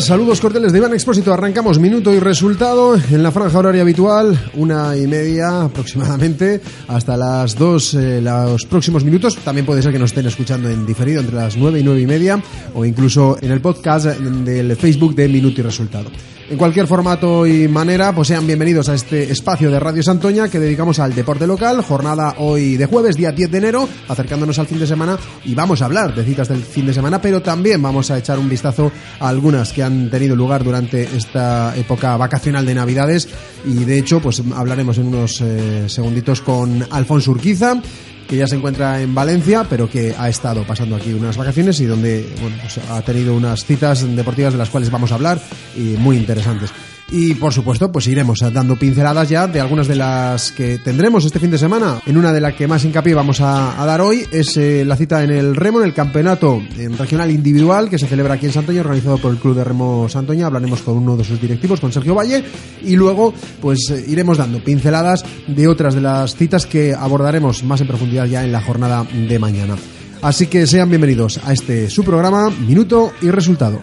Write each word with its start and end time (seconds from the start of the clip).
Saludos 0.00 0.40
cordiales 0.40 0.72
de 0.72 0.78
Iván 0.78 0.92
Expósito. 0.92 1.32
Arrancamos 1.32 1.78
minuto 1.78 2.12
y 2.12 2.18
resultado 2.18 2.96
en 2.96 3.22
la 3.22 3.30
franja 3.30 3.60
horaria 3.60 3.82
habitual, 3.82 4.50
una 4.54 4.96
y 4.96 5.06
media 5.06 5.62
aproximadamente, 5.62 6.60
hasta 6.88 7.16
las 7.16 7.56
dos, 7.56 7.94
eh, 7.94 8.20
los 8.20 8.66
próximos 8.66 9.04
minutos. 9.04 9.36
También 9.36 9.64
puede 9.64 9.82
ser 9.82 9.92
que 9.92 9.98
nos 10.00 10.10
estén 10.10 10.26
escuchando 10.26 10.68
en 10.68 10.84
diferido 10.84 11.20
entre 11.20 11.36
las 11.36 11.56
nueve 11.56 11.78
y 11.78 11.84
nueve 11.84 12.00
y 12.00 12.06
media, 12.06 12.42
o 12.74 12.84
incluso 12.84 13.38
en 13.40 13.52
el 13.52 13.60
podcast 13.60 14.06
del 14.06 14.74
Facebook 14.76 15.14
de 15.14 15.28
Minuto 15.28 15.60
y 15.60 15.64
Resultado. 15.64 16.10
En 16.50 16.58
cualquier 16.58 16.86
formato 16.86 17.46
y 17.46 17.68
manera, 17.68 18.14
pues 18.14 18.28
sean 18.28 18.46
bienvenidos 18.46 18.90
a 18.90 18.94
este 18.94 19.32
espacio 19.32 19.70
de 19.70 19.80
Radio 19.80 20.02
Santoña 20.02 20.50
que 20.50 20.60
dedicamos 20.60 20.98
al 20.98 21.14
deporte 21.14 21.46
local. 21.46 21.82
Jornada 21.82 22.34
hoy 22.36 22.76
de 22.76 22.84
jueves, 22.84 23.16
día 23.16 23.32
10 23.32 23.50
de 23.50 23.58
enero, 23.58 23.88
acercándonos 24.08 24.58
al 24.58 24.66
fin 24.66 24.78
de 24.78 24.86
semana 24.86 25.18
y 25.46 25.54
vamos 25.54 25.80
a 25.80 25.86
hablar 25.86 26.14
de 26.14 26.22
citas 26.22 26.48
del 26.48 26.62
fin 26.62 26.84
de 26.84 26.92
semana, 26.92 27.18
pero 27.22 27.40
también 27.40 27.80
vamos 27.80 28.10
a 28.10 28.18
echar 28.18 28.38
un 28.38 28.50
vistazo 28.50 28.92
a 29.20 29.28
algunas 29.28 29.72
que 29.72 29.82
han 29.84 30.10
tenido 30.10 30.34
lugar 30.34 30.64
durante 30.64 31.04
esta 31.04 31.76
época 31.76 32.16
vacacional 32.16 32.66
de 32.66 32.74
Navidades 32.74 33.28
y 33.64 33.84
de 33.84 33.98
hecho, 33.98 34.20
pues 34.20 34.42
hablaremos 34.54 34.98
en 34.98 35.06
unos 35.06 35.40
eh, 35.40 35.88
segunditos 35.88 36.40
con 36.40 36.86
Alfonso 36.90 37.30
Urquiza 37.30 37.80
que 38.28 38.36
ya 38.36 38.46
se 38.46 38.56
encuentra 38.56 39.00
en 39.02 39.14
Valencia, 39.14 39.66
pero 39.68 39.88
que 39.88 40.14
ha 40.16 40.28
estado 40.28 40.64
pasando 40.64 40.96
aquí 40.96 41.12
unas 41.12 41.36
vacaciones 41.36 41.78
y 41.80 41.84
donde 41.84 42.26
bueno, 42.40 42.56
pues 42.60 42.78
ha 42.90 43.02
tenido 43.02 43.34
unas 43.34 43.64
citas 43.64 44.04
deportivas 44.16 44.54
de 44.54 44.58
las 44.58 44.70
cuales 44.70 44.90
vamos 44.90 45.12
a 45.12 45.16
hablar 45.16 45.38
y 45.76 45.96
muy 45.98 46.16
interesantes. 46.16 46.70
Y 47.10 47.34
por 47.34 47.52
supuesto, 47.52 47.92
pues 47.92 48.06
iremos 48.06 48.40
dando 48.40 48.76
pinceladas 48.76 49.28
ya 49.28 49.46
de 49.46 49.60
algunas 49.60 49.86
de 49.86 49.94
las 49.94 50.52
que 50.52 50.78
tendremos 50.78 51.24
este 51.24 51.38
fin 51.38 51.50
de 51.50 51.58
semana. 51.58 52.00
En 52.06 52.16
una 52.16 52.32
de 52.32 52.40
las 52.40 52.54
que 52.54 52.66
más 52.66 52.84
hincapié 52.84 53.14
vamos 53.14 53.40
a, 53.40 53.84
dar 53.84 54.00
hoy 54.00 54.26
es 54.32 54.56
eh, 54.56 54.84
la 54.84 54.96
cita 54.96 55.22
en 55.22 55.30
el 55.30 55.54
remo, 55.54 55.80
en 55.80 55.86
el 55.86 55.94
campeonato 55.94 56.62
regional 56.98 57.30
individual 57.30 57.90
que 57.90 57.98
se 57.98 58.06
celebra 58.06 58.34
aquí 58.34 58.46
en 58.46 58.52
Santoña, 58.52 58.80
organizado 58.80 59.18
por 59.18 59.32
el 59.32 59.38
Club 59.38 59.54
de 59.54 59.64
Remo 59.64 60.08
Santoña. 60.08 60.46
Hablaremos 60.46 60.80
con 60.82 60.96
uno 60.96 61.16
de 61.16 61.24
sus 61.24 61.40
directivos, 61.40 61.80
con 61.80 61.92
Sergio 61.92 62.14
Valle, 62.14 62.42
y 62.82 62.96
luego 62.96 63.34
pues 63.60 63.90
eh, 63.90 64.04
iremos 64.08 64.38
dando 64.38 64.62
pinceladas 64.64 65.24
de 65.46 65.68
otras 65.68 65.94
de 65.94 66.00
las 66.00 66.34
citas 66.34 66.66
que 66.66 66.94
abordaremos 66.94 67.64
más 67.64 67.80
en 67.80 67.86
profundidad 67.86 68.26
ya 68.26 68.44
en 68.44 68.52
la 68.52 68.62
jornada 68.62 69.04
de 69.04 69.38
mañana. 69.38 69.76
Así 70.22 70.46
que 70.46 70.66
sean 70.66 70.88
bienvenidos 70.88 71.38
a 71.44 71.52
este 71.52 71.90
su 71.90 72.02
programa, 72.02 72.48
Minuto 72.48 73.12
y 73.20 73.30
Resultado. 73.30 73.78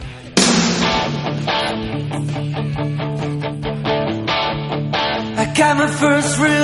First 6.02 6.40
real 6.40 6.61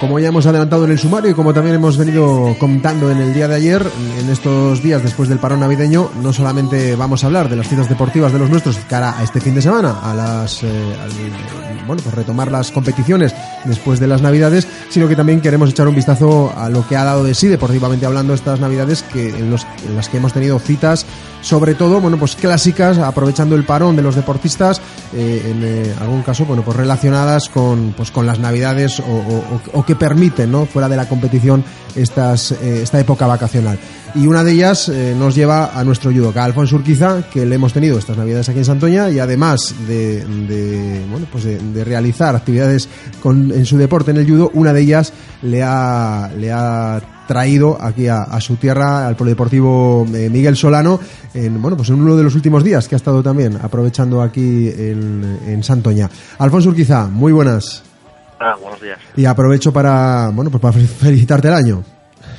Como 0.00 0.18
ya 0.18 0.28
hemos 0.28 0.44
adelantado 0.46 0.84
en 0.84 0.90
el 0.90 0.98
sumario 0.98 1.30
y 1.30 1.34
como 1.34 1.54
también 1.54 1.76
hemos 1.76 1.96
venido 1.96 2.54
contando 2.58 3.10
en 3.10 3.18
el 3.18 3.32
día 3.32 3.48
de 3.48 3.54
ayer, 3.54 3.86
en 4.20 4.28
estos 4.28 4.82
días 4.82 5.02
después 5.02 5.28
del 5.28 5.38
parón 5.38 5.60
navideño, 5.60 6.10
no 6.22 6.34
solamente 6.34 6.94
vamos 6.96 7.24
a 7.24 7.28
hablar 7.28 7.48
de 7.48 7.56
las 7.56 7.66
citas 7.66 7.88
deportivas 7.88 8.32
de 8.32 8.38
los 8.38 8.50
nuestros 8.50 8.76
cara 8.90 9.18
a 9.18 9.24
este 9.24 9.40
fin 9.40 9.54
de 9.54 9.62
semana, 9.62 10.00
a 10.02 10.14
las 10.14 10.62
eh, 10.62 10.68
bueno, 11.86 12.02
pues 12.02 12.14
retomar 12.14 12.50
las 12.50 12.70
competiciones 12.70 13.34
después 13.64 14.00
de 14.00 14.06
las 14.06 14.20
Navidades, 14.20 14.66
sino 14.90 15.08
que 15.08 15.16
también 15.16 15.40
queremos 15.40 15.70
echar 15.70 15.88
un 15.88 15.94
vistazo 15.94 16.52
a 16.56 16.68
lo 16.68 16.86
que 16.86 16.96
ha 16.96 17.04
dado 17.04 17.24
de 17.24 17.34
sí 17.34 17.46
deportivamente 17.46 18.06
hablando 18.06 18.34
estas 18.34 18.60
Navidades, 18.60 19.02
que 19.02 19.30
en, 19.30 19.50
las 19.50 20.08
que 20.08 20.16
hemos 20.16 20.32
tenido 20.32 20.58
citas 20.58 21.06
sobre 21.42 21.76
todo, 21.76 22.00
bueno, 22.00 22.18
pues 22.18 22.34
clásicas, 22.34 22.98
aprovechando 22.98 23.54
el 23.54 23.64
parón 23.64 23.94
de 23.94 24.02
los 24.02 24.16
deportistas, 24.16 24.80
eh, 25.14 25.52
en 25.52 25.62
eh, 25.62 25.94
algún 26.00 26.22
caso, 26.22 26.44
bueno, 26.44 26.62
pues 26.62 26.76
relacionadas 26.76 27.48
con, 27.48 27.94
pues 27.96 28.10
con 28.10 28.26
las 28.26 28.40
navidades 28.40 29.00
o, 29.00 29.84
que 29.86 29.96
permiten, 29.96 30.50
¿no? 30.50 30.66
Fuera 30.66 30.88
de 30.88 30.96
la 30.96 31.08
competición 31.08 31.64
estas, 31.94 32.52
eh, 32.52 32.80
esta 32.82 33.00
época 33.00 33.26
vacacional. 33.26 33.78
Y 34.14 34.26
una 34.26 34.42
de 34.42 34.52
ellas 34.52 34.90
nos 35.18 35.34
lleva 35.34 35.78
a 35.78 35.84
nuestro 35.84 36.10
judoka, 36.10 36.42
Alfonso 36.42 36.76
Urquiza, 36.76 37.28
que 37.30 37.44
le 37.44 37.56
hemos 37.56 37.74
tenido 37.74 37.98
estas 37.98 38.16
navidades 38.16 38.48
aquí 38.48 38.58
en 38.58 38.64
Santoña 38.64 39.10
y 39.10 39.18
además 39.18 39.74
de, 39.86 40.24
bueno, 41.10 41.26
pues 41.30 41.44
de, 41.44 41.84
realizar 41.84 42.34
actividades 42.34 42.88
con, 43.22 43.52
en 43.52 43.66
su 43.66 43.76
deporte 43.76 44.12
en 44.12 44.16
el 44.16 44.26
judo, 44.26 44.50
una 44.54 44.72
de 44.72 44.80
ellas 44.80 45.12
le 45.42 45.62
ha, 45.62 46.30
le 46.34 46.50
ha 46.50 47.02
traído 47.26 47.76
aquí 47.80 48.08
a, 48.08 48.40
su 48.40 48.56
tierra, 48.56 49.06
al 49.06 49.16
Polideportivo 49.16 50.06
eh, 50.14 50.30
Miguel 50.30 50.56
Solano, 50.56 50.98
en, 51.34 51.60
bueno, 51.60 51.76
pues 51.76 51.88
en 51.90 51.96
uno 51.96 52.16
de 52.16 52.22
los 52.22 52.34
últimos 52.34 52.64
días 52.64 52.88
que 52.88 52.94
ha 52.94 52.96
estado 52.96 53.22
también 53.22 53.58
aprovechando 53.60 54.22
aquí 54.22 54.68
en, 54.68 55.40
en 55.46 55.62
Santoña. 55.62 56.08
Alfonso 56.38 56.70
Urquiza, 56.70 57.08
muy 57.08 57.32
buenas. 57.32 57.82
Ah, 58.38 58.54
buenos 58.60 58.80
días. 58.80 58.98
Y 59.16 59.24
aprovecho 59.24 59.72
para, 59.72 60.30
bueno, 60.32 60.50
pues 60.50 60.60
para 60.60 60.72
felicitarte 60.74 61.48
el 61.48 61.54
año. 61.54 61.82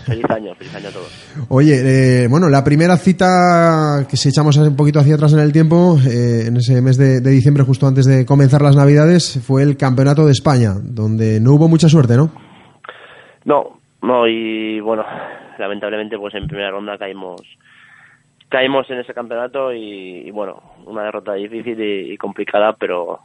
Feliz 0.06 0.26
año, 0.30 0.56
feliz 0.56 0.74
año 0.76 0.88
a 0.88 0.92
todos. 0.92 1.46
Oye, 1.50 2.24
eh, 2.24 2.28
bueno, 2.30 2.48
la 2.50 2.64
primera 2.64 2.96
cita 2.98 4.06
que 4.10 4.16
si 4.16 4.30
echamos 4.30 4.56
un 4.58 4.76
poquito 4.76 5.00
hacia 5.00 5.16
atrás 5.16 5.34
en 5.34 5.40
el 5.40 5.52
tiempo, 5.52 5.98
eh, 6.08 6.48
en 6.48 6.58
ese 6.58 6.82
mes 6.82 6.98
de, 6.98 7.20
de, 7.20 7.30
diciembre, 7.30 7.64
justo 7.64 7.88
antes 7.88 8.06
de 8.06 8.26
comenzar 8.26 8.62
las 8.62 8.76
Navidades, 8.76 9.42
fue 9.46 9.64
el 9.64 9.76
Campeonato 9.76 10.26
de 10.26 10.32
España, 10.32 10.76
donde 10.82 11.40
no 11.42 11.54
hubo 11.54 11.68
mucha 11.68 11.90
suerte, 11.90 12.16
¿no? 12.16 12.32
No, 13.44 13.80
no, 14.02 14.28
y 14.28 14.80
bueno, 14.80 15.04
lamentablemente 15.60 16.18
pues 16.18 16.34
en 16.36 16.48
primera 16.48 16.72
ronda 16.72 16.98
caímos 16.98 17.42
caímos 18.50 18.90
en 18.90 19.00
ese 19.00 19.14
campeonato 19.14 19.74
y, 19.74 20.30
bueno, 20.32 20.62
una 20.86 21.04
derrota 21.04 21.34
difícil 21.34 21.80
y, 21.82 22.18
complicada, 22.18 22.74
pero 22.74 23.20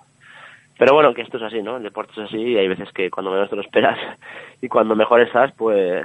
pero 0.83 0.95
bueno, 0.95 1.15
que 1.15 1.23
esto 1.23 1.37
es 1.37 1.45
así, 1.45 1.63
¿no? 1.63 1.77
El 1.77 1.85
deporte 1.85 2.11
es 2.17 2.27
así 2.27 2.39
y 2.39 2.57
hay 2.57 2.67
veces 2.67 2.89
que 2.93 3.09
cuando 3.09 3.31
menos 3.31 3.49
te 3.49 3.55
lo 3.55 3.63
esperas 3.63 3.97
y 4.61 4.67
cuando 4.67 4.97
mejor 4.97 5.21
estás, 5.21 5.53
pues 5.57 6.05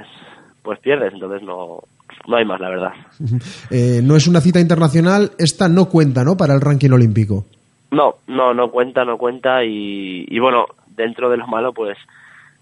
pues 0.62 0.78
pierdes, 0.78 1.12
entonces 1.12 1.42
no 1.42 1.80
no 2.28 2.36
hay 2.36 2.44
más, 2.44 2.60
la 2.60 2.68
verdad. 2.68 2.92
Eh, 3.72 4.00
no 4.04 4.14
es 4.14 4.28
una 4.28 4.40
cita 4.40 4.60
internacional, 4.60 5.32
esta 5.36 5.68
no 5.68 5.86
cuenta, 5.86 6.22
¿no? 6.22 6.36
Para 6.36 6.54
el 6.54 6.60
ranking 6.60 6.90
olímpico. 6.90 7.44
No, 7.90 8.18
no, 8.28 8.54
no 8.54 8.70
cuenta, 8.70 9.04
no 9.04 9.18
cuenta 9.18 9.64
y, 9.64 10.24
y 10.28 10.38
bueno, 10.38 10.66
dentro 10.94 11.28
de 11.28 11.38
lo 11.38 11.48
malo, 11.48 11.72
pues 11.72 11.98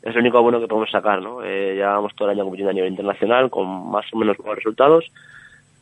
es 0.00 0.14
lo 0.14 0.20
único 0.22 0.40
bueno 0.40 0.58
que 0.58 0.68
podemos 0.68 0.90
sacar, 0.90 1.20
¿no? 1.20 1.44
Eh, 1.44 1.74
llevamos 1.74 2.14
todo 2.14 2.30
el 2.30 2.36
año 2.36 2.44
compitiendo 2.44 2.70
a 2.70 2.74
nivel 2.74 2.92
internacional 2.92 3.50
con 3.50 3.90
más 3.90 4.06
o 4.14 4.16
menos 4.16 4.38
buenos 4.38 4.56
resultados 4.56 5.04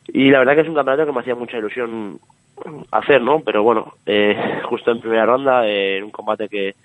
y 0.07 0.29
la 0.29 0.39
verdad 0.39 0.55
que 0.55 0.61
es 0.61 0.67
un 0.67 0.75
campeonato 0.75 1.05
que 1.05 1.11
me 1.11 1.19
hacía 1.21 1.35
mucha 1.35 1.57
ilusión 1.57 2.19
hacer, 2.91 3.21
¿no? 3.21 3.41
Pero 3.41 3.63
bueno, 3.63 3.93
eh, 4.05 4.61
justo 4.63 4.91
en 4.91 5.01
primera 5.01 5.25
ronda, 5.25 5.67
eh, 5.67 5.97
en 5.97 6.05
un 6.05 6.11
combate 6.11 6.47
que, 6.47 6.75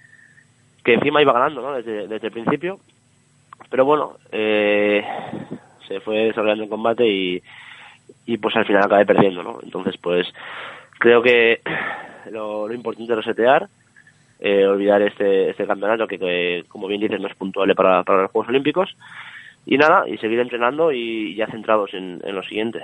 que 0.84 0.94
encima 0.94 1.22
iba 1.22 1.32
ganando, 1.32 1.62
¿no? 1.62 1.75
Desde, 1.75 2.08
desde 2.08 2.26
el 2.26 2.32
principio, 2.32 2.81
pero 3.70 3.84
bueno, 3.84 4.16
eh, 4.32 5.04
se 5.86 6.00
fue 6.00 6.26
desarrollando 6.26 6.64
el 6.64 6.70
combate 6.70 7.06
y, 7.06 7.42
y 8.26 8.38
pues 8.38 8.56
al 8.56 8.66
final 8.66 8.84
acabé 8.84 9.06
perdiendo, 9.06 9.42
¿no? 9.42 9.58
Entonces 9.62 9.97
pues 9.98 10.26
creo 10.98 11.22
que 11.22 11.60
lo, 12.31 12.66
lo 12.66 12.75
importante 12.75 13.12
es 13.12 13.19
resetear 13.19 13.69
eh, 14.41 14.66
olvidar 14.66 15.02
este, 15.02 15.50
este 15.50 15.66
campeonato 15.66 16.06
que, 16.06 16.64
como 16.69 16.88
bien 16.88 17.00
dices, 17.00 17.20
no 17.20 17.28
es 17.28 17.34
puntual 17.34 17.75
para, 17.75 18.02
para 18.02 18.22
los 18.22 18.31
Juegos 18.31 18.48
Olímpicos. 18.48 18.97
Y 19.66 19.76
nada, 19.76 20.09
y 20.09 20.16
seguir 20.19 20.41
entrenando 20.41 20.91
y 20.91 21.37
ya 21.37 21.47
centrados 21.47 21.91
en, 21.94 22.19
lo 22.34 22.43
siguiente. 22.43 22.81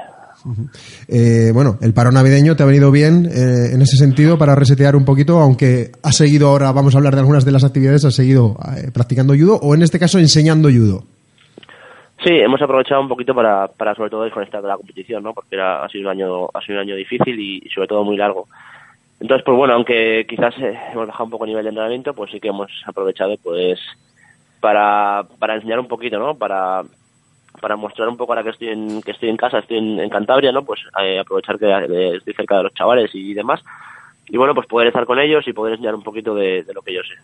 Eh, 1.09 1.51
bueno, 1.53 1.79
el 1.81 1.95
paro 1.95 2.13
navideño 2.13 2.55
te 2.55 2.63
ha 2.63 2.67
venido 2.67 2.93
bien 2.93 3.27
eh, 3.27 3.75
en 3.75 3.83
ese 3.83 3.97
sentido 3.97 4.39
para 4.39 4.55
resetear 4.55 4.95
un 4.95 5.05
poquito, 5.05 5.39
aunque 5.39 5.91
has 6.03 6.17
seguido 6.17 6.49
ahora, 6.49 6.71
vamos 6.73 6.95
a 6.95 6.99
hablar 6.99 7.15
de 7.15 7.21
algunas 7.21 7.45
de 7.45 7.53
las 7.53 7.65
actividades, 7.65 8.05
has 8.05 8.15
seguido 8.15 8.57
practicando 8.93 9.35
judo 9.35 9.59
o 9.61 9.75
en 9.75 9.83
este 9.83 9.99
caso 9.99 10.19
enseñando 10.19 10.69
judo. 10.69 11.05
Sí, 12.25 12.33
hemos 12.33 12.61
aprovechado 12.63 13.01
un 13.01 13.09
poquito 13.09 13.35
para, 13.35 13.69
para 13.69 13.95
sobre 13.95 14.11
todo 14.11 14.25
desconectar 14.25 14.63
de 14.63 14.69
la 14.69 14.77
competición, 14.77 15.23
¿no? 15.23 15.33
Porque 15.33 15.55
era, 15.55 15.85
ha 15.85 15.89
sido 15.89 16.05
un 16.05 16.11
año 16.11 16.47
ha 16.53 16.61
sido 16.61 16.79
un 16.79 16.83
año 16.83 16.97
difícil 16.97 17.39
y 17.39 17.69
sobre 17.71 17.89
todo 17.89 18.05
muy 18.05 18.17
largo. 18.17 18.47
Entonces, 19.21 19.45
pues 19.45 19.57
bueno, 19.57 19.75
aunque 19.75 20.27
quizás 20.29 20.55
eh, 20.59 20.79
hemos 20.93 21.07
bajado 21.07 21.25
un 21.25 21.31
poco 21.31 21.45
el 21.45 21.51
nivel 21.51 21.65
de 21.65 21.69
entrenamiento, 21.71 22.15
pues 22.15 22.31
sí 22.31 22.41
que 22.41 22.49
hemos 22.49 22.71
aprovechado 22.87 23.35
pues 23.43 23.79
para, 24.61 25.25
para 25.39 25.55
enseñar 25.55 25.81
un 25.81 25.89
poquito, 25.89 26.19
¿no? 26.19 26.37
Para, 26.37 26.83
para 27.61 27.77
mostrar 27.77 28.09
un 28.09 28.17
poco 28.17 28.33
ahora 28.33 28.43
que 28.43 28.51
estoy 28.51 28.69
en, 28.69 29.03
que 29.03 29.13
estoy 29.13 29.29
en 29.29 29.37
casa, 29.37 29.59
estoy 29.59 29.79
en, 29.79 30.09
Cantabria, 30.11 30.53
¿no? 30.53 30.65
Pues 30.65 30.81
eh, 31.03 31.19
aprovechar 31.19 31.59
que 31.59 31.67
eh, 31.67 32.17
estoy 32.17 32.35
cerca 32.35 32.57
de 32.59 32.63
los 32.65 32.75
chavales 32.75 33.11
y 33.15 33.35
demás 33.35 33.63
y 34.29 34.37
bueno, 34.37 34.55
pues 34.55 34.67
poder 34.67 34.89
estar 34.89 35.07
con 35.07 35.19
ellos 35.21 35.45
y 35.47 35.53
poder 35.53 35.75
enseñar 35.75 35.95
un 35.95 36.03
poquito 36.03 36.35
de, 36.35 36.65
lo 36.75 36.83
que 36.83 36.95
yo 36.95 37.01
sé. 37.03 37.15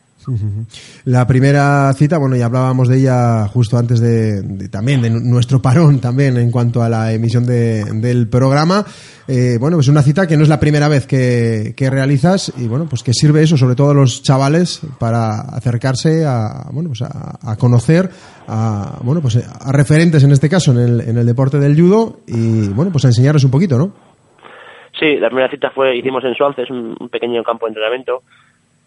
La 1.04 1.26
primera 1.26 1.92
cita, 1.94 2.16
bueno, 2.18 2.36
ya 2.36 2.46
hablábamos 2.46 2.88
de 2.88 2.98
ella 2.98 3.48
justo 3.48 3.76
antes 3.76 4.00
de, 4.00 4.68
también 4.68 5.02
de 5.02 5.10
nuestro 5.10 5.60
parón 5.60 5.98
también 6.00 6.36
en 6.36 6.50
cuanto 6.52 6.80
a 6.80 6.88
la 6.88 7.12
emisión 7.12 7.44
del 7.44 8.28
programa. 8.28 8.84
Eh, 9.26 9.56
bueno, 9.58 9.76
pues 9.76 9.88
una 9.88 10.02
cita 10.02 10.26
que 10.26 10.36
no 10.36 10.44
es 10.44 10.48
la 10.48 10.60
primera 10.60 10.88
vez 10.88 11.06
que, 11.06 11.74
realizas 11.90 12.52
y 12.56 12.68
bueno, 12.68 12.86
pues 12.88 13.02
que 13.02 13.12
sirve 13.12 13.42
eso, 13.42 13.56
sobre 13.56 13.74
todo 13.74 13.90
a 13.90 13.94
los 13.94 14.22
chavales, 14.22 14.80
para 15.00 15.40
acercarse 15.40 16.24
a, 16.24 16.68
bueno, 16.70 16.90
pues 16.90 17.02
a, 17.02 17.56
conocer 17.56 18.08
a, 18.46 19.00
bueno, 19.02 19.20
pues 19.20 19.36
a 19.36 19.72
referentes 19.72 20.22
en 20.22 20.30
este 20.30 20.48
caso 20.48 20.70
en 20.70 20.78
el, 20.78 21.00
en 21.00 21.18
el 21.18 21.26
deporte 21.26 21.58
del 21.58 21.78
judo 21.78 22.20
y 22.26 22.68
bueno, 22.68 22.92
pues 22.92 23.04
a 23.04 23.08
enseñarles 23.08 23.42
un 23.42 23.50
poquito, 23.50 23.76
¿no? 23.76 24.11
Sí, 25.02 25.16
la 25.16 25.30
primera 25.30 25.50
cita 25.50 25.70
fue, 25.70 25.96
hicimos 25.96 26.22
en 26.22 26.36
Suances, 26.36 26.70
un, 26.70 26.96
un 26.96 27.08
pequeño 27.08 27.42
campo 27.42 27.66
de 27.66 27.70
entrenamiento, 27.70 28.22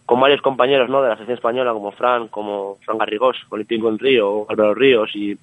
con 0.06 0.18
varios 0.18 0.42
compañeros 0.42 0.90
¿no? 0.90 1.02
de 1.02 1.10
la 1.10 1.16
selección 1.16 1.36
española, 1.36 1.74
como 1.74 1.92
Fran, 1.92 2.30
como 2.30 2.78
Fran 2.86 2.98
Garrigós, 2.98 3.36
Valentín 3.50 4.00
Río, 4.00 4.46
Álvaro 4.48 4.74
Ríos 4.74 5.14
y, 5.14 5.38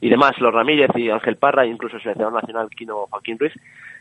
y 0.00 0.08
demás, 0.08 0.38
los 0.38 0.54
Ramírez 0.54 0.90
y 0.94 1.10
Ángel 1.10 1.34
Parra, 1.34 1.66
incluso 1.66 1.96
el 1.96 2.02
seleccionador 2.02 2.40
nacional 2.40 2.70
Quino 2.70 3.08
Joaquín 3.10 3.40
Ruiz. 3.40 3.54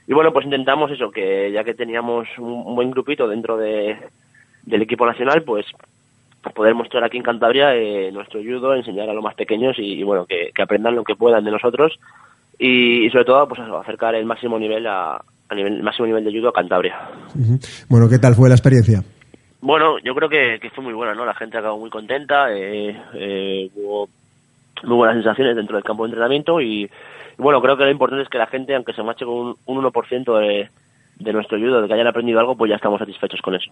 Y 0.05 0.13
bueno, 0.13 0.31
pues 0.31 0.45
intentamos 0.45 0.91
eso, 0.91 1.09
que 1.09 1.51
ya 1.51 1.63
que 1.63 1.73
teníamos 1.73 2.27
un, 2.37 2.75
buen 2.75 2.91
grupito 2.91 3.27
dentro 3.27 3.57
de, 3.57 3.97
del 4.67 4.83
equipo 4.83 5.07
nacional, 5.07 5.41
pues 5.41 5.65
poder 6.53 6.75
mostrar 6.75 7.03
aquí 7.03 7.17
en 7.17 7.23
Cantabria 7.23 7.75
eh, 7.75 8.11
nuestro 8.11 8.39
judo, 8.39 8.75
enseñar 8.75 9.09
a 9.09 9.13
los 9.15 9.23
más 9.23 9.33
pequeños 9.33 9.79
y, 9.79 10.03
bueno, 10.03 10.27
que, 10.27 10.51
aprendan 10.61 10.95
lo 10.95 11.03
que 11.03 11.15
puedan 11.15 11.43
de 11.43 11.49
nosotros 11.49 11.97
y, 12.59 13.09
sobre 13.09 13.25
todo 13.25 13.47
pues 13.47 13.59
acercar 13.61 14.13
el 14.13 14.27
máximo 14.27 14.59
nivel 14.59 14.85
a, 14.85 15.23
nivel, 15.53 15.73
el 15.75 15.83
máximo 15.83 16.07
nivel 16.07 16.23
de 16.23 16.31
judo 16.31 16.49
a 16.49 16.53
Cantabria. 16.53 16.95
Bueno, 17.89 18.09
¿qué 18.09 18.17
tal 18.17 18.33
fue 18.33 18.49
la 18.49 18.55
experiencia? 18.55 19.03
Bueno, 19.61 19.97
yo 20.03 20.13
creo 20.13 20.29
que, 20.29 20.69
fue 20.73 20.83
muy 20.83 20.93
buena, 20.93 21.13
¿no? 21.13 21.25
La 21.25 21.33
gente 21.33 21.57
ha 21.57 21.61
quedado 21.61 21.77
muy 21.77 21.89
contenta, 21.89 22.51
eh, 22.51 22.95
eh, 23.13 23.69
hubo 23.75 24.07
muy 24.83 24.97
buenas 24.97 25.15
sensaciones 25.15 25.55
dentro 25.55 25.75
del 25.75 25.83
campo 25.83 26.03
de 26.03 26.09
entrenamiento 26.09 26.61
y, 26.61 26.89
bueno, 27.37 27.61
creo 27.61 27.75
que 27.75 27.85
lo 27.85 27.91
importante 27.91 28.23
es 28.23 28.29
que 28.29 28.37
la 28.37 28.47
gente, 28.47 28.75
aunque 28.75 28.93
se 28.93 29.03
marche 29.03 29.25
con 29.25 29.55
un, 29.65 29.83
1% 29.83 30.39
de, 30.39 30.69
de 31.19 31.33
nuestro 31.33 31.57
ayudo, 31.57 31.81
de 31.81 31.87
que 31.87 31.93
hayan 31.93 32.07
aprendido 32.07 32.39
algo, 32.39 32.55
pues 32.55 32.69
ya 32.69 32.75
estamos 32.75 32.99
satisfechos 32.99 33.39
con 33.41 33.55
eso. 33.55 33.71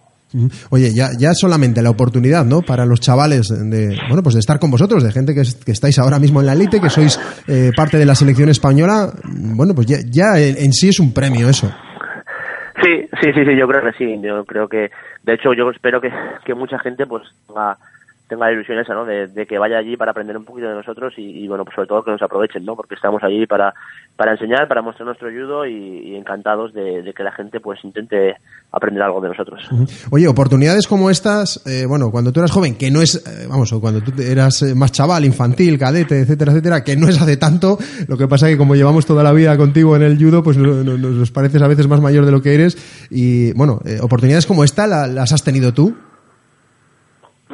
Oye, 0.70 0.94
ya, 0.94 1.08
ya 1.18 1.32
solamente 1.34 1.82
la 1.82 1.90
oportunidad, 1.90 2.44
¿no? 2.44 2.62
Para 2.62 2.86
los 2.86 3.00
chavales 3.00 3.48
de, 3.48 3.96
bueno, 4.08 4.22
pues 4.22 4.34
de 4.34 4.40
estar 4.40 4.58
con 4.58 4.70
vosotros, 4.70 5.04
de 5.04 5.12
gente 5.12 5.34
que, 5.34 5.40
estáis 5.40 5.98
ahora 5.98 6.18
mismo 6.18 6.40
en 6.40 6.46
la 6.46 6.54
elite, 6.54 6.80
que 6.80 6.88
sois 6.88 7.18
eh, 7.46 7.70
parte 7.76 7.98
de 7.98 8.06
la 8.06 8.14
selección 8.14 8.48
española, 8.48 9.12
bueno, 9.56 9.74
pues 9.74 9.86
ya, 9.86 9.98
ya 10.10 10.40
en, 10.40 10.72
sí 10.72 10.88
es 10.88 11.00
un 11.00 11.12
premio 11.12 11.48
eso. 11.48 11.68
Sí, 12.82 13.06
sí, 13.22 13.32
sí, 13.34 13.44
sí, 13.44 13.56
yo 13.58 13.66
creo 13.66 13.82
que 13.82 13.96
sí. 13.96 14.20
Yo 14.22 14.44
creo 14.44 14.68
que, 14.68 14.90
de 15.22 15.34
hecho, 15.34 15.54
yo 15.54 15.70
espero 15.70 16.00
que, 16.00 16.10
que 16.44 16.54
mucha 16.54 16.78
gente, 16.78 17.06
pues, 17.06 17.22
tenga 17.46 17.78
tenga 18.28 18.46
la 18.46 18.52
ilusión 18.52 18.78
esa, 18.78 18.94
¿no? 18.94 19.04
De, 19.04 19.46
que 19.46 19.58
vaya 19.58 19.78
allí 19.78 19.96
para 19.96 20.12
aprender 20.12 20.36
un 20.36 20.44
poquito 20.44 20.68
de 20.68 20.74
nosotros 20.74 21.12
y, 21.16 21.46
bueno, 21.46 21.64
pues 21.64 21.74
sobre 21.74 21.88
todo 21.88 22.02
que 22.02 22.10
nos 22.10 22.22
aprovechen, 22.22 22.64
¿no? 22.64 22.74
Porque 22.74 22.94
estamos 22.94 23.22
allí 23.22 23.46
para, 23.46 23.74
para 24.16 24.32
enseñar, 24.32 24.66
para 24.66 24.80
mostrar 24.80 25.06
nuestro 25.06 25.28
ayudo 25.28 25.66
y, 25.66 26.16
encantados 26.16 26.72
de, 26.72 27.12
que 27.14 27.22
la 27.22 27.32
gente 27.32 27.60
pues 27.60 27.84
intente 27.84 28.36
aprender 28.72 29.02
algo 29.02 29.20
de 29.20 29.28
nosotros. 29.28 29.68
Oye, 30.10 30.26
oportunidades 30.26 30.86
como 30.86 31.10
estas, 31.10 31.64
eh, 31.66 31.86
bueno, 31.86 32.10
cuando 32.10 32.32
tú 32.32 32.40
eras 32.40 32.50
joven, 32.50 32.76
que 32.76 32.90
no 32.90 33.02
es, 33.02 33.16
eh, 33.26 33.46
vamos, 33.48 33.72
o 33.72 33.80
cuando 33.80 34.00
tú 34.00 34.12
eras 34.22 34.62
eh, 34.62 34.74
más 34.74 34.92
chaval, 34.92 35.24
infantil, 35.24 35.78
cadete, 35.78 36.20
etcétera, 36.20 36.52
etcétera, 36.52 36.84
que 36.84 36.96
no 36.96 37.08
es 37.08 37.20
hace 37.20 37.36
tanto, 37.36 37.78
lo 38.08 38.16
que 38.16 38.26
pasa 38.26 38.48
que 38.48 38.56
como 38.56 38.74
llevamos 38.74 39.04
toda 39.04 39.22
la 39.22 39.32
vida 39.32 39.56
contigo 39.56 39.96
en 39.96 40.02
el 40.02 40.16
judo, 40.16 40.42
pues 40.42 40.56
nos, 40.56 41.30
pareces 41.30 41.60
a 41.60 41.68
veces 41.68 41.88
más 41.88 42.00
mayor 42.00 42.24
de 42.24 42.32
lo 42.32 42.40
que 42.40 42.54
eres 42.54 43.08
y, 43.10 43.52
bueno, 43.52 43.80
oportunidades 44.00 44.46
como 44.46 44.64
esta, 44.64 44.86
¿las 44.86 45.32
has 45.32 45.44
tenido 45.44 45.74
tú? 45.74 45.94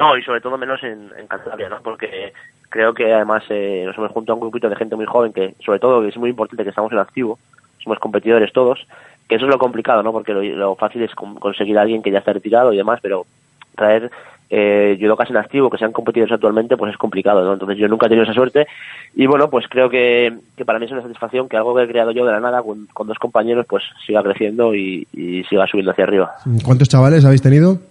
No, 0.01 0.17
y 0.17 0.23
sobre 0.23 0.41
todo 0.41 0.57
menos 0.57 0.81
en, 0.81 1.11
en 1.15 1.27
Cantabria, 1.27 1.69
¿no? 1.69 1.79
Porque 1.83 2.33
creo 2.69 2.91
que 2.91 3.13
además 3.13 3.43
eh, 3.49 3.83
nos 3.85 3.95
hemos 3.95 4.09
juntado 4.09 4.35
un 4.37 4.41
grupito 4.41 4.67
de 4.67 4.75
gente 4.75 4.95
muy 4.95 5.05
joven 5.05 5.31
que, 5.31 5.53
sobre 5.63 5.77
todo, 5.77 6.03
es 6.03 6.17
muy 6.17 6.31
importante 6.31 6.63
que 6.63 6.71
estamos 6.71 6.91
en 6.91 6.97
activo, 6.97 7.37
somos 7.83 7.99
competidores 7.99 8.51
todos, 8.51 8.87
que 9.29 9.35
eso 9.35 9.45
es 9.45 9.51
lo 9.51 9.59
complicado, 9.59 10.01
¿no? 10.01 10.11
Porque 10.11 10.33
lo, 10.33 10.75
fácil 10.75 11.03
es 11.03 11.13
conseguir 11.13 11.77
a 11.77 11.81
alguien 11.83 12.01
que 12.01 12.09
ya 12.09 12.17
está 12.17 12.33
retirado 12.33 12.73
y 12.73 12.77
demás, 12.77 12.97
pero 12.99 13.27
traer 13.75 14.09
eh, 14.49 14.97
casi 15.15 15.33
en 15.33 15.37
activo, 15.37 15.69
que 15.69 15.77
sean 15.77 15.91
competidores 15.91 16.33
actualmente, 16.33 16.77
pues 16.77 16.93
es 16.93 16.97
complicado, 16.97 17.45
¿no? 17.45 17.53
Entonces 17.53 17.77
yo 17.77 17.87
nunca 17.87 18.07
he 18.07 18.09
tenido 18.09 18.23
esa 18.23 18.33
suerte 18.33 18.65
y 19.13 19.27
bueno, 19.27 19.51
pues 19.51 19.67
creo 19.69 19.87
que, 19.87 20.33
que 20.57 20.65
para 20.65 20.79
mí 20.79 20.85
es 20.85 20.91
una 20.91 21.03
satisfacción 21.03 21.47
que 21.47 21.57
algo 21.57 21.75
que 21.75 21.83
he 21.83 21.87
creado 21.87 22.09
yo 22.09 22.25
de 22.25 22.31
la 22.31 22.39
nada 22.39 22.63
con, 22.63 22.87
dos 23.05 23.19
compañeros 23.19 23.67
pues 23.69 23.83
siga 24.03 24.23
creciendo 24.23 24.73
y 24.73 25.05
siga 25.47 25.67
subiendo 25.67 25.91
hacia 25.91 26.05
arriba. 26.05 26.33
¿Cuántos 26.65 26.89
chavales 26.89 27.23
habéis 27.23 27.43
tenido? 27.43 27.90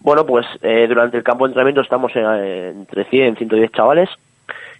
Bueno, 0.00 0.24
pues 0.24 0.46
eh, 0.62 0.86
durante 0.88 1.16
el 1.16 1.24
campo 1.24 1.44
de 1.44 1.50
entrenamiento 1.50 1.80
estamos 1.80 2.12
entre 2.14 3.04
100 3.04 3.34
y 3.34 3.36
110 3.36 3.72
chavales 3.72 4.08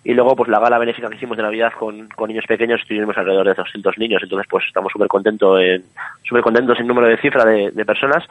y 0.06 0.14
luego 0.14 0.36
pues 0.36 0.48
la 0.48 0.60
gala 0.60 0.78
benéfica 0.78 1.08
que 1.08 1.16
hicimos 1.16 1.36
de 1.36 1.42
Navidad 1.42 1.72
con, 1.76 2.08
niños 2.28 2.44
pequeños 2.46 2.80
tuvimos 2.86 3.18
alrededor 3.18 3.48
de 3.48 3.54
200 3.54 3.98
niños, 3.98 4.22
entonces 4.22 4.46
pues 4.48 4.64
estamos 4.68 4.92
súper 4.92 5.08
contentos 5.08 5.58
en, 5.60 5.84
súper 6.22 6.44
contentos 6.44 6.78
en 6.78 6.86
número 6.86 7.08
de 7.08 7.16
cifra 7.16 7.44
de, 7.44 7.72
de 7.72 7.84
personas 7.84 8.22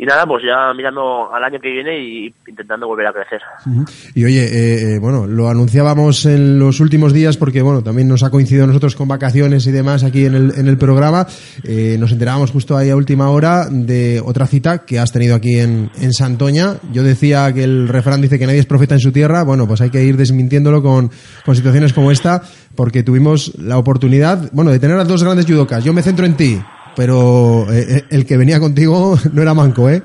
y 0.00 0.06
nada, 0.06 0.24
pues 0.24 0.42
ya 0.42 0.72
mirando 0.74 1.30
al 1.30 1.44
año 1.44 1.60
que 1.60 1.70
viene 1.70 1.98
y 1.98 2.34
intentando 2.46 2.86
volver 2.86 3.08
a 3.08 3.12
crecer. 3.12 3.38
Y 4.14 4.24
oye, 4.24 4.44
eh, 4.44 4.94
eh, 4.94 4.98
bueno, 4.98 5.26
lo 5.26 5.50
anunciábamos 5.50 6.24
en 6.24 6.58
los 6.58 6.80
últimos 6.80 7.12
días 7.12 7.36
porque, 7.36 7.60
bueno, 7.60 7.82
también 7.82 8.08
nos 8.08 8.22
ha 8.22 8.30
coincidido 8.30 8.66
nosotros 8.66 8.96
con 8.96 9.08
vacaciones 9.08 9.66
y 9.66 9.72
demás 9.72 10.02
aquí 10.02 10.24
en 10.24 10.34
el, 10.34 10.52
en 10.56 10.68
el 10.68 10.78
programa. 10.78 11.26
Eh, 11.64 11.98
nos 12.00 12.12
enterábamos 12.12 12.50
justo 12.50 12.78
ahí 12.78 12.88
a 12.88 12.96
última 12.96 13.28
hora 13.28 13.66
de 13.70 14.22
otra 14.24 14.46
cita 14.46 14.86
que 14.86 14.98
has 14.98 15.12
tenido 15.12 15.34
aquí 15.34 15.58
en, 15.58 15.90
en 16.00 16.12
Santoña. 16.14 16.76
Yo 16.94 17.02
decía 17.02 17.52
que 17.52 17.64
el 17.64 17.86
refrán 17.86 18.22
dice 18.22 18.38
que 18.38 18.46
nadie 18.46 18.60
es 18.60 18.66
profeta 18.66 18.94
en 18.94 19.00
su 19.00 19.12
tierra. 19.12 19.44
Bueno, 19.44 19.68
pues 19.68 19.82
hay 19.82 19.90
que 19.90 20.02
ir 20.02 20.16
desmintiéndolo 20.16 20.82
con, 20.82 21.09
con 21.44 21.56
situaciones 21.56 21.92
como 21.92 22.10
esta 22.10 22.42
porque 22.74 23.02
tuvimos 23.02 23.58
la 23.58 23.78
oportunidad, 23.78 24.50
bueno, 24.52 24.70
de 24.70 24.78
tener 24.78 24.98
a 24.98 25.04
dos 25.04 25.22
grandes 25.22 25.46
judocas. 25.46 25.84
Yo 25.84 25.92
me 25.92 26.02
centro 26.02 26.26
en 26.26 26.36
ti 26.36 26.60
pero 26.96 27.70
eh, 27.72 27.84
eh, 27.88 28.04
el 28.10 28.26
que 28.26 28.36
venía 28.36 28.60
contigo 28.60 29.16
no 29.32 29.42
era 29.42 29.54
manco, 29.54 29.88
¿eh? 29.88 30.02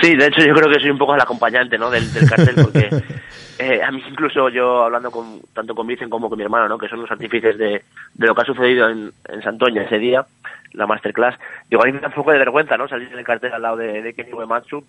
Sí, 0.00 0.16
de 0.16 0.26
hecho 0.26 0.44
yo 0.44 0.54
creo 0.54 0.72
que 0.72 0.80
soy 0.80 0.90
un 0.90 0.98
poco 0.98 1.14
el 1.14 1.20
acompañante, 1.20 1.78
¿no? 1.78 1.90
Del, 1.90 2.08
cartel, 2.28 2.56
porque 2.60 2.88
eh, 3.58 3.80
a 3.82 3.90
mí 3.90 4.02
incluso 4.10 4.48
yo 4.48 4.82
hablando 4.82 5.10
con 5.10 5.40
tanto 5.54 5.74
con 5.74 5.86
Vicen 5.86 6.10
como 6.10 6.28
con 6.28 6.38
mi 6.38 6.44
hermano, 6.44 6.68
¿no? 6.68 6.78
Que 6.78 6.88
son 6.88 7.02
los 7.02 7.10
artífices 7.10 7.56
de, 7.58 7.82
de 8.14 8.26
lo 8.26 8.34
que 8.34 8.40
ha 8.40 8.46
sucedido 8.46 8.88
en, 8.88 9.12
en 9.28 9.42
Santoña 9.42 9.82
ese 9.82 9.98
día, 9.98 10.24
la 10.72 10.86
masterclass. 10.86 11.38
Digo, 11.70 11.82
a 11.82 11.86
mí 11.86 11.92
me 11.92 12.00
da 12.00 12.08
un 12.08 12.14
poco 12.14 12.32
de 12.32 12.38
vergüenza, 12.38 12.76
¿no? 12.76 12.88
Salir 12.88 13.12
en 13.12 13.18
el 13.18 13.24
cartel 13.24 13.52
al 13.52 13.62
lado 13.62 13.76
de, 13.76 14.02
de 14.02 14.14
Kenny 14.14 14.32
Uematsu, 14.32 14.82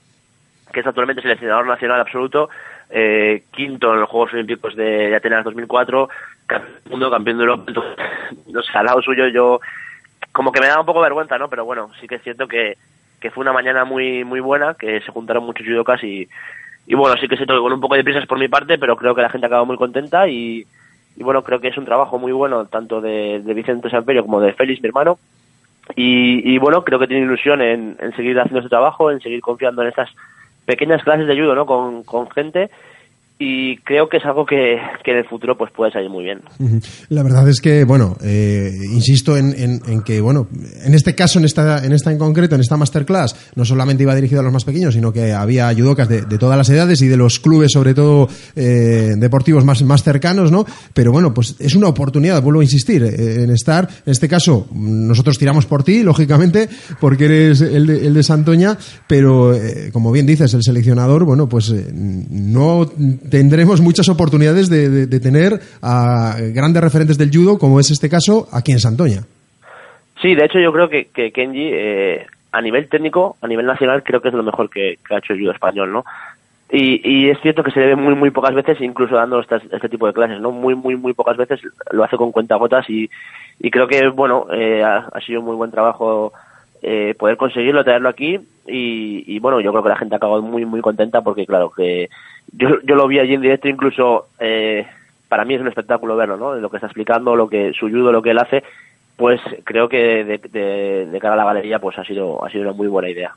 que 0.72 0.80
es 0.80 0.88
actualmente 0.88 1.22
seleccionador 1.22 1.68
nacional 1.68 2.00
absoluto, 2.00 2.50
eh, 2.96 3.46
quinto 3.52 3.92
en 3.92 4.02
los 4.02 4.10
Juegos 4.10 4.34
Olímpicos 4.34 4.76
de, 4.76 5.16
Atenas 5.16 5.44
2004, 5.44 6.10
campeón 6.46 6.74
del 6.84 6.92
mundo, 6.92 7.10
campeón 7.10 7.38
de 7.38 7.44
Europa. 7.44 7.74
Al 8.76 8.86
lado 8.86 9.02
suyo 9.02 9.28
yo 9.30 9.60
como 10.32 10.52
que 10.52 10.62
me 10.62 10.68
da 10.68 10.80
un 10.80 10.86
poco 10.86 11.02
vergüenza, 11.02 11.40
¿no? 11.40 11.50
Pero 11.50 11.66
bueno, 11.66 11.90
sí 12.00 12.08
que 12.08 12.16
es 12.16 12.22
cierto 12.22 12.48
que, 12.48 12.78
que 13.20 13.32
fue 13.32 13.42
una 13.42 13.52
mañana 13.52 13.84
muy 13.84 14.24
muy 14.24 14.40
buena, 14.40 14.76
que 14.76 15.02
se 15.02 15.12
juntaron 15.12 15.44
muchos 15.44 15.66
judokas 15.66 16.04
y, 16.04 16.30
y 16.86 16.94
bueno, 16.94 17.20
sí 17.20 17.28
que 17.28 17.36
siento 17.36 17.56
que 17.56 17.62
con 17.62 17.74
un 17.74 17.82
poco 17.82 17.96
de 17.96 18.04
prisas 18.04 18.28
por 18.28 18.38
mi 18.38 18.48
parte, 18.48 18.78
pero 18.78 18.96
creo 18.96 19.16
que 19.16 19.24
la 19.24 19.30
gente 19.30 19.48
acabado 19.48 19.66
muy 19.66 19.78
contenta 19.78 20.28
y, 20.28 20.64
y 21.16 21.24
bueno, 21.24 21.44
creo 21.44 21.60
que 21.60 21.70
es 21.70 21.78
un 21.78 21.86
trabajo 21.86 22.20
muy 22.20 22.32
bueno 22.32 22.66
tanto 22.66 23.02
de, 23.02 23.42
de 23.44 23.54
Vicente 23.56 23.90
Samperio 23.90 24.22
como 24.22 24.40
de 24.40 24.54
Félix, 24.54 24.82
mi 24.82 24.90
hermano. 24.90 25.18
Y, 25.96 26.54
y 26.54 26.60
bueno, 26.60 26.84
creo 26.84 27.00
que 27.00 27.08
tiene 27.08 27.26
ilusión 27.26 27.62
en, 27.62 27.98
en 28.00 28.16
seguir 28.16 28.40
haciendo 28.40 28.60
ese 28.60 28.70
trabajo, 28.70 29.10
en 29.10 29.20
seguir 29.20 29.42
confiando 29.42 29.82
en 29.82 29.90
estas 29.90 30.10
pequeñas 30.66 31.04
clases 31.04 31.28
de 31.28 31.36
judo, 31.40 31.56
¿no? 31.56 31.66
Con, 31.66 32.04
con 32.04 32.30
gente 32.32 32.70
y 33.40 33.78
creo 33.78 34.08
que 34.10 34.18
es 34.18 34.26
algo 34.26 34.46
que, 34.46 34.76
en 34.76 35.18
el 35.18 35.26
futuro 35.28 35.58
pues 35.58 35.72
puede 35.72 35.92
salir 35.92 36.10
muy 36.10 36.24
bien. 36.24 36.42
La 37.10 37.24
verdad 37.24 37.48
es 37.50 37.60
que, 37.62 37.84
bueno, 37.84 38.16
eh, 38.24 38.72
insisto 38.92 39.36
en, 39.36 39.54
en, 39.58 40.02
que, 40.04 40.22
bueno, 40.22 40.48
en 40.86 40.94
este 40.94 41.16
caso, 41.16 41.40
en 41.40 41.46
esta, 41.46 41.84
en 41.84 41.92
esta 41.94 42.12
en 42.12 42.20
concreto, 42.20 42.56
en 42.56 42.62
esta 42.62 42.78
masterclass, 42.78 43.52
no 43.56 43.66
solamente 43.66 44.04
iba 44.04 44.16
dirigido 44.16 44.42
a 44.42 44.44
los 44.44 44.54
más 44.54 44.66
pequeños, 44.66 44.94
sino 44.94 45.12
que 45.12 45.34
había 45.34 45.68
ayudocas 45.68 46.08
de, 46.08 46.22
de 46.22 46.38
todas 46.38 46.58
las 46.58 46.70
edades 46.70 47.02
y 47.02 47.08
de 47.08 47.18
los 47.18 47.40
clubes, 47.40 47.72
sobre 47.72 47.94
todo 47.94 48.30
eh, 48.56 49.14
deportivos 49.18 49.66
más, 49.66 49.82
más 49.84 50.04
cercanos, 50.04 50.52
¿no? 50.52 50.66
Pero 50.94 51.12
bueno, 51.12 51.34
pues 51.34 51.56
es 51.60 51.76
una 51.76 51.88
oportunidad, 51.88 52.42
vuelvo 52.42 52.62
a 52.62 52.64
insistir, 52.64 53.04
eh, 53.04 53.44
en 53.44 53.50
estar, 53.50 53.90
en 54.06 54.12
este 54.12 54.30
caso, 54.30 54.68
nosotros 54.74 55.38
tiramos 55.38 55.66
por 55.66 55.84
ti, 55.84 56.04
lógicamente, 56.04 56.70
porque 57.00 57.26
eres 57.26 57.62
el 57.62 57.88
de, 57.88 58.08
el 58.08 58.14
de 58.14 58.24
Santoña, 58.24 58.78
pero 59.08 59.54
como 59.92 60.12
bien 60.12 60.26
dices, 60.26 60.54
el 60.54 60.64
seleccionador, 60.64 61.26
bueno, 61.26 61.50
pues 61.50 61.74
no 61.94 62.90
tendremos 63.30 63.82
muchas 63.82 64.10
oportunidades 64.10 64.70
de, 64.70 65.20
tener 65.20 65.60
a 65.82 66.36
grandes 66.54 66.84
referentes 66.84 67.18
del 67.18 67.32
judo, 67.32 67.58
como 67.58 67.80
es 67.80 67.92
este 67.92 68.10
caso, 68.10 68.48
aquí 68.52 68.72
en 68.72 68.80
Santoña. 68.80 69.22
Sí, 70.22 70.36
de 70.36 70.46
hecho 70.46 70.60
yo 70.60 70.72
creo 70.72 70.90
que, 70.90 71.32
Kenji, 71.32 71.70
eh, 71.74 72.26
a 72.52 72.62
nivel 72.62 72.88
técnico, 72.88 73.36
a 73.42 73.48
nivel 73.48 73.66
nacional, 73.66 74.04
creo 74.04 74.22
que 74.22 74.30
es 74.30 74.34
lo 74.34 74.44
mejor 74.44 74.70
que, 74.70 74.98
ha 75.10 75.18
hecho 75.18 75.34
el 75.34 75.40
judo 75.40 75.52
español, 75.52 75.92
¿no? 75.92 76.06
Y, 76.72 77.30
es 77.30 77.40
cierto 77.42 77.62
que 77.62 77.70
se 77.70 77.80
ve 77.80 77.96
muy, 77.96 78.16
muy 78.16 78.32
pocas 78.32 78.56
veces, 78.56 78.82
incluso 78.82 79.14
dando 79.14 79.40
este 79.40 79.90
tipo 79.90 80.08
de 80.08 80.14
clases, 80.14 80.40
¿no? 80.40 80.50
Muy, 80.52 80.74
muy, 80.74 80.96
muy 80.96 81.14
pocas 81.14 81.38
veces 81.38 81.60
lo 81.92 82.04
hace 82.04 82.18
con 82.18 82.32
cuentagotas 82.32 82.90
y, 82.90 83.10
y 83.60 83.70
creo 83.70 83.88
que, 83.88 84.08
bueno, 84.10 84.48
eh, 84.52 84.84
ha, 84.84 85.20
sido 85.26 85.42
un 85.42 85.46
muy 85.46 85.56
buen 85.56 85.70
trabajo 85.70 86.34
eh, 86.86 87.16
poder 87.18 87.38
conseguirlo, 87.38 87.86
traerlo 87.86 88.10
aquí 88.10 88.38
y, 88.68 89.40
bueno, 89.40 89.62
yo 89.62 89.72
creo 89.72 89.84
que 89.84 89.90
la 89.90 89.98
gente 89.98 90.16
ha 90.16 90.18
acabado 90.18 90.42
muy, 90.42 90.66
muy 90.66 90.82
contenta 90.82 91.22
porque, 91.22 91.46
claro, 91.46 91.72
que 91.72 92.10
yo, 92.52 92.82
yo 92.84 92.96
lo 92.96 93.08
vi 93.08 93.20
allí 93.20 93.34
en 93.34 93.42
directo, 93.42 93.70
incluso 93.70 94.28
eh, 94.38 94.86
para 95.30 95.46
mí 95.46 95.54
es 95.54 95.62
un 95.62 95.70
espectáculo 95.70 96.18
verlo, 96.18 96.36
¿no? 96.36 96.56
Lo 96.56 96.70
que 96.70 96.78
está 96.78 96.88
explicando, 96.88 97.38
lo 97.38 97.48
que 97.48 97.72
su 97.74 97.90
judo, 97.90 98.12
lo 98.12 98.22
que 98.22 98.32
él 98.32 98.40
hace, 98.40 98.64
pues 99.16 99.40
creo 99.64 99.88
que 99.88 100.26
de, 100.26 101.08
de, 101.10 101.20
cara 101.20 101.36
a 101.36 101.38
la 101.38 101.46
galería 101.46 101.80
pues 101.80 101.98
ha 101.98 102.04
sido, 102.04 102.44
ha 102.44 102.50
sido 102.50 102.64
una 102.64 102.74
muy 102.74 102.88
buena 102.88 103.10
idea. 103.10 103.34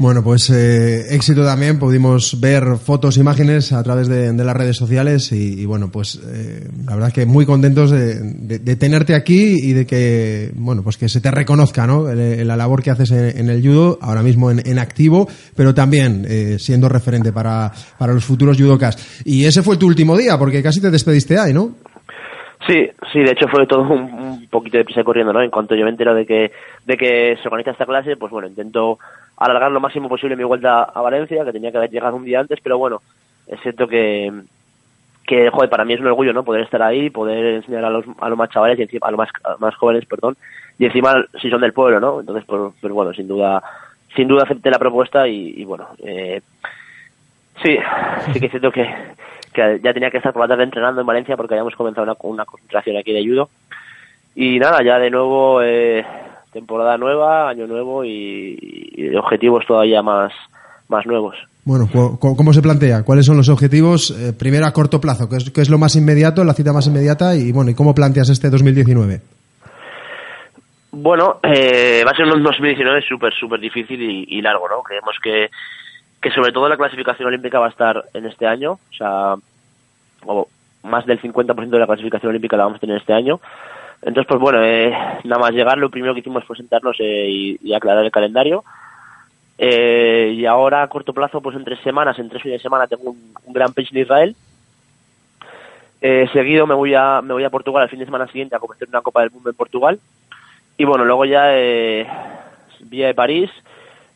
Bueno, 0.00 0.22
pues 0.22 0.48
eh, 0.50 1.12
éxito 1.12 1.44
también. 1.44 1.76
Pudimos 1.76 2.40
ver 2.40 2.76
fotos, 2.76 3.16
imágenes 3.16 3.72
a 3.72 3.82
través 3.82 4.08
de, 4.08 4.32
las 4.32 4.56
redes 4.56 4.76
sociales 4.76 5.32
y, 5.32 5.66
bueno, 5.66 5.90
pues 5.92 6.22
eh, 6.24 6.68
la 6.86 6.92
verdad 6.94 7.08
es 7.08 7.14
que 7.14 7.26
muy 7.26 7.44
contentos 7.44 7.90
de, 7.90 8.76
tenerte 8.76 9.16
aquí 9.16 9.56
y 9.60 9.72
de 9.72 9.86
que, 9.86 10.50
bueno, 10.54 10.84
pues 10.84 10.98
que 10.98 11.08
se 11.08 11.20
te 11.20 11.32
reconozca, 11.32 11.84
¿no? 11.84 12.04
La 12.14 12.56
labor 12.56 12.80
que 12.80 12.92
haces 12.92 13.10
en, 13.10 13.50
el 13.50 13.60
judo, 13.60 13.98
ahora 14.00 14.22
mismo 14.22 14.52
en, 14.52 14.78
activo, 14.78 15.26
pero 15.56 15.74
también 15.74 16.24
eh, 16.28 16.60
siendo 16.60 16.88
referente 16.88 17.32
para, 17.32 17.72
para 17.98 18.12
los 18.12 18.24
futuros 18.24 18.56
judocas. 18.56 19.22
Y 19.24 19.46
ese 19.46 19.64
fue 19.64 19.78
tu 19.78 19.88
último 19.88 20.16
día, 20.16 20.38
porque 20.38 20.62
casi 20.62 20.80
te 20.80 20.92
despediste 20.92 21.40
ahí, 21.40 21.52
¿no? 21.52 21.74
Sí, 22.68 22.88
sí, 23.12 23.20
de 23.20 23.32
hecho 23.32 23.46
fue 23.48 23.66
todo 23.66 23.80
un, 23.80 24.46
poquito 24.50 24.78
de 24.78 24.84
prisa 24.84 25.02
corriendo, 25.02 25.32
¿no? 25.32 25.42
En 25.42 25.50
cuanto 25.50 25.74
yo 25.74 25.84
me 25.84 25.90
entero 25.90 26.14
de 26.14 26.26
que, 26.26 26.52
de 26.86 26.96
que 26.96 27.36
se 27.42 27.48
organiza 27.48 27.70
esta 27.70 27.86
clase, 27.86 28.16
pues 28.16 28.30
bueno, 28.30 28.46
intento 28.46 28.98
alargar 29.38 29.70
lo 29.70 29.80
máximo 29.80 30.08
posible 30.08 30.36
mi 30.36 30.44
vuelta 30.44 30.82
a 30.82 31.00
Valencia, 31.00 31.44
que 31.44 31.52
tenía 31.52 31.70
que 31.70 31.78
haber 31.78 31.90
llegado 31.90 32.16
un 32.16 32.24
día 32.24 32.40
antes, 32.40 32.58
pero 32.62 32.78
bueno, 32.78 33.00
es 33.46 33.60
cierto 33.60 33.86
que, 33.86 34.32
que 35.26 35.50
joder, 35.50 35.70
para 35.70 35.84
mí 35.84 35.94
es 35.94 36.00
un 36.00 36.06
orgullo, 36.06 36.32
¿no? 36.32 36.44
Poder 36.44 36.62
estar 36.62 36.82
ahí, 36.82 37.10
poder 37.10 37.56
enseñar 37.56 37.84
a 37.84 37.90
los, 37.90 38.04
a 38.20 38.28
los 38.28 38.38
más 38.38 38.50
chavales 38.50 38.78
y 38.78 38.82
encima, 38.82 39.06
a 39.06 39.10
los 39.10 39.18
más, 39.18 39.28
más 39.58 39.74
jóvenes, 39.76 40.06
perdón, 40.06 40.36
y 40.78 40.86
encima 40.86 41.24
si 41.40 41.50
son 41.50 41.60
del 41.60 41.72
pueblo, 41.72 42.00
¿no? 42.00 42.20
Entonces, 42.20 42.44
pues, 42.46 42.72
pues 42.80 42.92
bueno, 42.92 43.12
sin 43.12 43.28
duda, 43.28 43.62
sin 44.16 44.28
duda 44.28 44.44
acepté 44.44 44.70
la 44.70 44.78
propuesta 44.78 45.28
y, 45.28 45.64
bueno, 45.64 45.88
eh, 46.02 46.40
sí, 47.62 47.76
sí 48.32 48.40
que 48.40 48.46
es 48.46 48.50
cierto 48.52 48.72
que, 48.72 48.88
que 49.52 49.80
ya 49.82 49.92
tenía 49.92 50.10
que 50.10 50.18
estar 50.18 50.32
por 50.32 50.42
la 50.42 50.48
tarde 50.48 50.64
entrenando 50.64 51.00
en 51.00 51.06
Valencia 51.06 51.36
porque 51.36 51.54
habíamos 51.54 51.76
comenzado 51.76 52.04
una, 52.04 52.16
una 52.22 52.44
concentración 52.44 52.96
aquí 52.96 53.12
de 53.12 53.24
judo. 53.24 53.50
Y 54.34 54.58
nada, 54.58 54.82
ya 54.84 54.98
de 54.98 55.10
nuevo 55.10 55.60
eh, 55.62 56.04
temporada 56.58 56.96
nueva, 56.98 57.48
año 57.48 57.66
nuevo 57.66 58.04
y, 58.04 59.14
objetivos 59.16 59.64
todavía 59.66 60.02
más, 60.02 60.32
más 60.88 61.06
nuevos. 61.06 61.36
Bueno, 61.64 61.86
¿cómo 62.18 62.52
se 62.52 62.62
plantea? 62.62 63.04
¿Cuáles 63.04 63.26
son 63.26 63.36
los 63.36 63.48
objetivos? 63.48 64.10
Eh, 64.10 64.32
primero 64.32 64.66
a 64.66 64.72
corto 64.72 65.00
plazo, 65.00 65.28
¿qué 65.28 65.36
es, 65.36 65.52
es, 65.54 65.70
lo 65.70 65.78
más 65.78 65.94
inmediato, 65.96 66.42
la 66.42 66.54
cita 66.54 66.72
más 66.72 66.86
inmediata? 66.86 67.36
Y 67.36 67.52
bueno, 67.52 67.70
¿y 67.70 67.74
cómo 67.74 67.94
planteas 67.94 68.30
este 68.30 68.50
2019? 68.50 69.20
Bueno, 70.90 71.38
eh, 71.42 72.02
va 72.04 72.10
a 72.10 72.16
ser 72.16 72.26
un 72.26 72.42
2019 72.42 73.02
súper, 73.02 73.32
súper 73.34 73.60
difícil 73.60 74.00
y, 74.00 74.40
largo, 74.42 74.68
¿no? 74.68 74.82
Creemos 74.82 75.16
que, 75.22 75.48
que 76.20 76.30
sobre 76.30 76.50
todo 76.50 76.68
la 76.68 76.76
clasificación 76.76 77.28
olímpica 77.28 77.60
va 77.60 77.66
a 77.66 77.70
estar 77.70 78.02
en 78.14 78.26
este 78.26 78.46
año, 78.46 78.72
o 78.72 78.94
sea, 78.96 79.34
más 80.82 81.06
del 81.06 81.20
50% 81.20 81.68
de 81.68 81.78
la 81.78 81.86
clasificación 81.86 82.30
olímpica 82.30 82.56
la 82.56 82.64
vamos 82.64 82.78
a 82.78 82.80
tener 82.80 82.96
este 82.96 83.12
año. 83.12 83.38
Entonces, 84.02 84.26
pues 84.28 84.40
bueno, 84.40 84.62
eh, 84.62 84.90
nada 85.24 85.40
más 85.40 85.52
llegar, 85.52 85.76
lo 85.78 85.90
primero 85.90 86.14
que 86.14 86.20
hicimos 86.20 86.44
fue 86.44 86.56
sentarnos 86.56 86.96
eh, 87.00 87.56
y, 87.60 87.74
aclarar 87.74 88.04
el 88.04 88.10
calendario. 88.10 88.64
Eh, 89.58 90.34
y 90.36 90.46
ahora 90.46 90.82
a 90.82 90.88
corto 90.88 91.12
plazo, 91.12 91.40
pues 91.40 91.56
en 91.56 91.64
tres 91.64 91.80
semanas, 91.80 92.18
en 92.18 92.28
tres 92.28 92.42
fines 92.42 92.58
de 92.58 92.62
semana, 92.62 92.86
tengo 92.86 93.10
un, 93.10 93.52
gran 93.52 93.72
pitch 93.72 93.92
en 93.92 93.98
Israel. 93.98 94.36
seguido 96.32 96.66
me 96.66 96.74
voy 96.74 96.94
a 96.94 97.20
me 97.22 97.34
voy 97.34 97.42
a 97.42 97.50
Portugal 97.50 97.82
el 97.82 97.88
fin 97.88 97.98
de 97.98 98.04
semana 98.04 98.28
siguiente 98.28 98.54
a 98.54 98.60
competir 98.60 98.88
una 98.88 99.02
Copa 99.02 99.22
del 99.22 99.32
Mundo 99.32 99.50
en 99.50 99.56
Portugal. 99.56 99.98
Y 100.76 100.84
bueno, 100.84 101.04
luego 101.04 101.24
ya 101.24 101.50
Vía 102.80 103.08
de 103.08 103.14
París, 103.14 103.50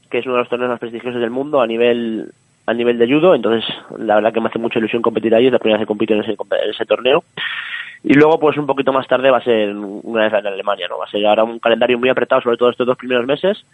que 0.08 0.18
es 0.18 0.26
uno 0.26 0.36
de 0.36 0.40
los 0.42 0.48
torneos 0.48 0.70
más 0.70 0.78
prestigiosos 0.78 1.20
del 1.20 1.30
mundo 1.30 1.60
a 1.60 1.66
nivel 1.66 2.32
a 2.66 2.72
nivel 2.72 2.96
de 2.96 3.08
judo, 3.08 3.34
entonces 3.34 3.68
la 3.98 4.14
verdad 4.14 4.32
que 4.32 4.40
me 4.40 4.46
hace 4.46 4.60
mucha 4.60 4.78
ilusión 4.78 5.02
competir 5.02 5.34
ahí, 5.34 5.46
es 5.46 5.52
la 5.52 5.58
primera 5.58 5.78
vez 5.78 5.82
que 5.84 5.88
compito 5.88 6.14
en 6.14 6.20
ese, 6.20 6.30
en 6.32 6.70
ese 6.70 6.86
torneo. 6.86 7.24
Y 8.04 8.14
luego, 8.14 8.38
pues 8.40 8.58
un 8.58 8.66
poquito 8.66 8.92
más 8.92 9.06
tarde 9.06 9.30
va 9.30 9.38
a 9.38 9.44
ser 9.44 9.74
una 9.74 10.24
vez 10.24 10.32
en 10.32 10.46
Alemania, 10.46 10.86
¿no? 10.88 10.98
Va 10.98 11.04
a 11.04 11.10
ser 11.10 11.24
ahora 11.24 11.44
un 11.44 11.58
calendario 11.58 11.98
muy 11.98 12.08
apretado, 12.08 12.42
sobre 12.42 12.56
todo 12.56 12.70
estos 12.70 12.86
dos 12.86 12.96
primeros 12.96 13.26
meses, 13.26 13.64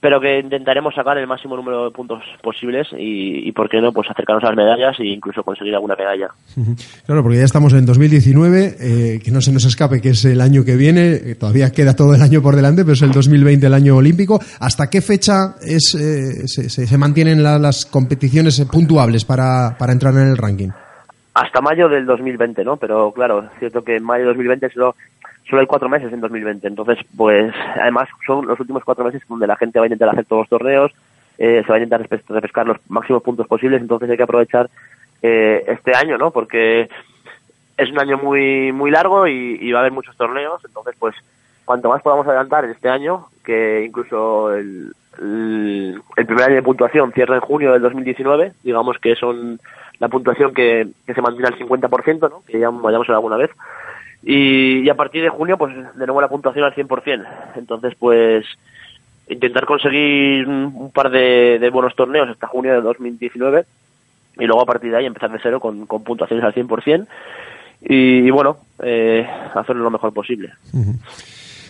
pero 0.00 0.20
que 0.20 0.38
intentaremos 0.38 0.94
sacar 0.94 1.18
el 1.18 1.26
máximo 1.26 1.56
número 1.56 1.86
de 1.86 1.90
puntos 1.90 2.22
posibles 2.40 2.86
y, 2.96 3.50
por 3.50 3.68
qué 3.68 3.80
no, 3.80 3.92
pues 3.92 4.08
acercarnos 4.08 4.44
a 4.44 4.48
las 4.48 4.56
medallas 4.56 5.00
e 5.00 5.06
incluso 5.06 5.42
conseguir 5.42 5.74
alguna 5.74 5.96
medalla. 5.96 6.28
Claro, 7.04 7.22
porque 7.22 7.38
ya 7.38 7.44
estamos 7.44 7.72
en 7.72 7.84
2019, 7.84 8.76
eh, 8.78 9.20
que 9.24 9.30
no 9.32 9.40
se 9.40 9.52
nos 9.52 9.64
escape 9.64 10.00
que 10.00 10.10
es 10.10 10.24
el 10.24 10.40
año 10.40 10.64
que 10.64 10.76
viene, 10.76 11.14
eh, 11.14 11.34
todavía 11.34 11.72
queda 11.72 11.96
todo 11.96 12.14
el 12.14 12.22
año 12.22 12.40
por 12.40 12.54
delante, 12.54 12.82
pero 12.84 12.92
es 12.92 13.02
el 13.02 13.10
2020 13.10 13.66
el 13.66 13.74
año 13.74 13.96
olímpico. 13.96 14.40
¿Hasta 14.60 14.88
qué 14.88 15.00
fecha 15.00 15.56
es, 15.60 15.96
eh, 15.96 16.46
se, 16.46 16.68
se, 16.68 16.98
mantienen 16.98 17.42
las 17.42 17.86
competiciones 17.86 18.64
puntuables 18.70 19.24
para, 19.24 19.76
para 19.76 19.92
entrar 19.92 20.14
en 20.14 20.28
el 20.28 20.36
ranking? 20.36 20.68
Hasta 21.38 21.60
mayo 21.60 21.88
del 21.88 22.04
2020, 22.04 22.64
¿no? 22.64 22.76
Pero 22.76 23.12
claro, 23.12 23.44
es 23.44 23.58
cierto 23.60 23.84
que 23.84 23.96
en 23.96 24.02
mayo 24.04 24.24
del 24.24 24.34
2020 24.34 24.70
solo, 24.70 24.96
solo 25.48 25.60
hay 25.60 25.66
cuatro 25.66 25.88
meses 25.88 26.12
en 26.12 26.20
2020. 26.20 26.66
Entonces, 26.66 26.98
pues, 27.16 27.54
además 27.80 28.08
son 28.26 28.46
los 28.46 28.58
últimos 28.58 28.82
cuatro 28.82 29.04
meses 29.04 29.22
donde 29.28 29.46
la 29.46 29.56
gente 29.56 29.78
va 29.78 29.84
a 29.84 29.86
intentar 29.86 30.08
hacer 30.08 30.24
todos 30.24 30.42
los 30.42 30.48
torneos, 30.48 30.92
eh, 31.38 31.62
se 31.64 31.68
va 31.68 31.76
a 31.76 31.78
intentar 31.78 32.00
refrescar 32.28 32.66
los 32.66 32.78
máximos 32.88 33.22
puntos 33.22 33.46
posibles, 33.46 33.80
entonces 33.80 34.10
hay 34.10 34.16
que 34.16 34.22
aprovechar 34.24 34.68
eh, 35.22 35.64
este 35.68 35.96
año, 35.96 36.18
¿no? 36.18 36.32
Porque 36.32 36.88
es 37.76 37.90
un 37.90 38.00
año 38.00 38.18
muy 38.18 38.72
muy 38.72 38.90
largo 38.90 39.28
y, 39.28 39.70
va 39.70 39.78
a 39.78 39.82
haber 39.82 39.92
muchos 39.92 40.16
torneos, 40.16 40.60
entonces, 40.64 40.96
pues, 40.98 41.14
cuanto 41.64 41.88
más 41.88 42.02
podamos 42.02 42.26
adelantar 42.26 42.64
este 42.64 42.88
año, 42.88 43.26
que 43.44 43.84
incluso 43.86 44.52
el, 44.52 44.92
el, 45.20 46.26
primer 46.26 46.44
año 46.44 46.54
de 46.56 46.62
puntuación 46.62 47.12
cierra 47.12 47.36
en 47.36 47.40
junio 47.40 47.72
del 47.72 47.82
2019, 47.82 48.52
digamos 48.62 48.98
que 48.98 49.14
son 49.14 49.60
la 49.98 50.08
puntuación 50.08 50.54
que, 50.54 50.88
se 51.06 51.22
mantiene 51.22 51.48
al 51.48 51.58
50%, 51.58 52.30
¿no? 52.30 52.42
que 52.46 52.58
ya 52.58 52.70
vayamos 52.70 53.08
alguna 53.08 53.36
vez. 53.36 53.50
Y, 54.22 54.88
a 54.88 54.94
partir 54.94 55.22
de 55.22 55.28
junio, 55.28 55.56
pues 55.58 55.74
de 55.74 56.06
nuevo 56.06 56.20
la 56.20 56.28
puntuación 56.28 56.64
al 56.64 56.74
100%. 56.74 57.26
Entonces, 57.56 57.94
pues 57.98 58.44
intentar 59.28 59.66
conseguir 59.66 60.48
un, 60.48 60.90
par 60.92 61.10
de, 61.10 61.68
buenos 61.72 61.94
torneos 61.94 62.28
hasta 62.28 62.46
junio 62.46 62.72
de 62.72 62.80
2019 62.80 63.64
y 64.38 64.46
luego 64.46 64.62
a 64.62 64.66
partir 64.66 64.90
de 64.90 64.98
ahí 64.98 65.06
empezar 65.06 65.30
de 65.30 65.40
cero 65.42 65.60
con, 65.60 65.86
con 65.86 66.02
puntuaciones 66.02 66.44
al 66.44 66.54
100% 66.54 67.06
y, 67.82 68.26
y 68.26 68.30
bueno, 68.30 68.58
eh, 68.82 69.26
hacerlo 69.54 69.84
lo 69.84 69.90
mejor 69.90 70.12
posible. 70.12 70.52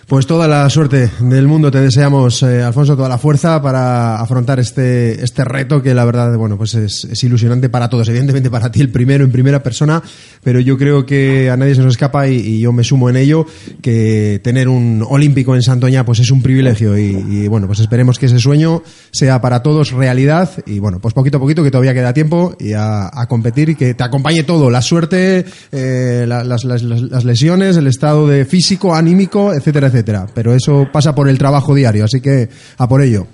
Pues 0.09 0.27
toda 0.27 0.49
la 0.49 0.71
suerte 0.71 1.11
del 1.21 1.47
mundo. 1.47 1.71
Te 1.71 1.83
deseamos, 1.83 2.43
eh, 2.43 2.63
Alfonso, 2.63 2.97
toda 2.97 3.11
la 3.11 3.19
fuerza 3.19 3.61
para 3.61 4.19
afrontar 4.19 4.59
este, 4.59 5.23
este 5.23 5.45
reto 5.45 5.83
que 5.83 5.93
la 5.93 6.07
verdad, 6.07 6.35
bueno, 6.39 6.57
pues 6.57 6.75
es, 6.77 7.23
ilusionante 7.23 7.69
para 7.69 7.91
todos. 7.91 8.09
Evidentemente 8.09 8.49
para 8.49 8.73
ti 8.73 8.81
el 8.81 8.89
primero 8.89 9.23
en 9.23 9.31
primera 9.31 9.63
persona, 9.63 10.03
pero 10.43 10.61
yo 10.61 10.79
creo 10.79 11.05
que 11.05 11.51
a 11.51 11.59
nadie 11.59 11.75
se 11.75 11.83
nos 11.83 11.93
escapa 11.93 12.27
y, 12.27 12.59
yo 12.59 12.73
me 12.73 12.85
sumo 12.85 13.11
en 13.11 13.17
ello, 13.17 13.45
que 13.83 14.41
tener 14.43 14.71
un 14.71 15.05
olímpico 15.07 15.55
en 15.55 15.61
Santoña 15.61 16.07
pues 16.07 16.21
es 16.21 16.31
un 16.31 16.41
privilegio 16.41 16.97
y, 16.97 17.47
bueno, 17.49 17.67
pues 17.67 17.81
esperemos 17.81 18.19
que 18.19 18.27
ese 18.27 18.39
sueño 18.39 18.83
sea 19.11 19.43
para 19.43 19.63
todos 19.63 19.93
realidad 19.93 20.51
y 20.65 20.79
bueno, 20.79 21.01
pues 21.01 21.13
poquito 21.13 21.37
a 21.37 21.41
poquito 21.41 21.63
que 21.63 21.71
todavía 21.71 21.93
queda 21.93 22.15
tiempo 22.15 22.57
y 22.59 22.73
a, 22.73 23.11
competir 23.29 23.69
y 23.69 23.75
que 23.75 23.93
te 23.93 24.05
acompañe 24.05 24.43
todo, 24.45 24.71
la 24.71 24.81
suerte, 24.81 25.45
eh, 25.71 26.25
las, 26.27 26.65
las, 26.65 26.83
las 26.83 27.25
lesiones, 27.27 27.77
el 27.77 27.87
estado 27.87 28.27
de 28.27 28.47
físico, 28.47 28.95
anímico, 28.95 29.53
etcétera, 29.53 29.89
etcétera 29.89 29.98
pero 30.35 30.53
eso 30.53 30.87
pasa 30.93 31.15
por 31.15 31.29
el 31.29 31.39
trabajo 31.39 31.75
diario, 31.75 32.05
así 32.05 32.21
que 32.21 32.49
a 32.79 32.87
por 32.87 33.03
ello. 33.03 33.27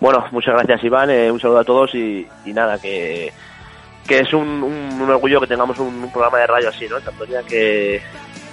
Bueno, 0.00 0.24
muchas 0.30 0.54
gracias 0.54 0.84
Iván, 0.84 1.10
eh, 1.10 1.30
un 1.30 1.40
saludo 1.40 1.60
a 1.60 1.64
todos 1.64 1.94
y, 1.94 2.26
nada, 2.46 2.78
que, 2.78 3.32
que 4.06 4.20
es 4.20 4.32
un, 4.32 5.00
orgullo 5.08 5.40
que 5.40 5.46
tengamos 5.46 5.78
un, 5.78 6.10
programa 6.12 6.38
de 6.38 6.46
radio 6.46 6.68
así, 6.68 6.86
¿no? 6.88 7.00
Tanto 7.00 7.24
ya 7.24 7.42
que, 7.42 8.02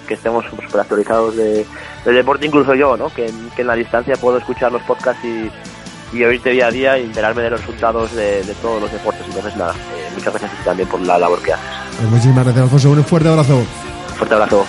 que 0.08 0.14
estemos 0.14 0.46
súper 0.46 0.80
actualizados 0.80 1.36
de, 1.36 1.66
del 2.06 2.16
deporte, 2.16 2.46
incluso 2.46 2.74
yo, 2.76 2.96
¿no? 2.96 3.10
Que, 3.10 3.30
en 3.58 3.68
la 3.68 3.76
distancia 3.76 4.16
puedo 4.16 4.38
escuchar 4.38 4.72
los 4.72 4.82
podcasts 4.84 5.24
y, 5.26 5.50
y 6.16 6.24
oírte 6.24 6.52
día 6.52 6.68
a 6.68 6.72
día 6.72 6.98
y 6.98 7.04
enterarme 7.04 7.44
de 7.44 7.50
los 7.50 7.60
resultados 7.60 8.14
de, 8.16 8.42
todos 8.62 8.82
los 8.82 8.92
deportes. 8.92 9.26
Entonces, 9.28 9.56
nada, 9.58 9.74
eh, 9.74 10.12
muchas 10.16 10.34
gracias 10.34 10.64
también 10.64 10.88
por 10.88 11.02
la 11.02 11.18
labor 11.18 11.42
que 11.42 11.54
haces. 11.54 11.66
Pues 11.98 12.10
muchísimas 12.10 12.46
gracias, 12.46 12.64
Alfonso. 12.64 12.92
Un 12.92 13.04
fuerte 13.04 13.30
abrazo. 13.30 13.64
fuerte 14.16 14.36
abrazo. 14.36 14.66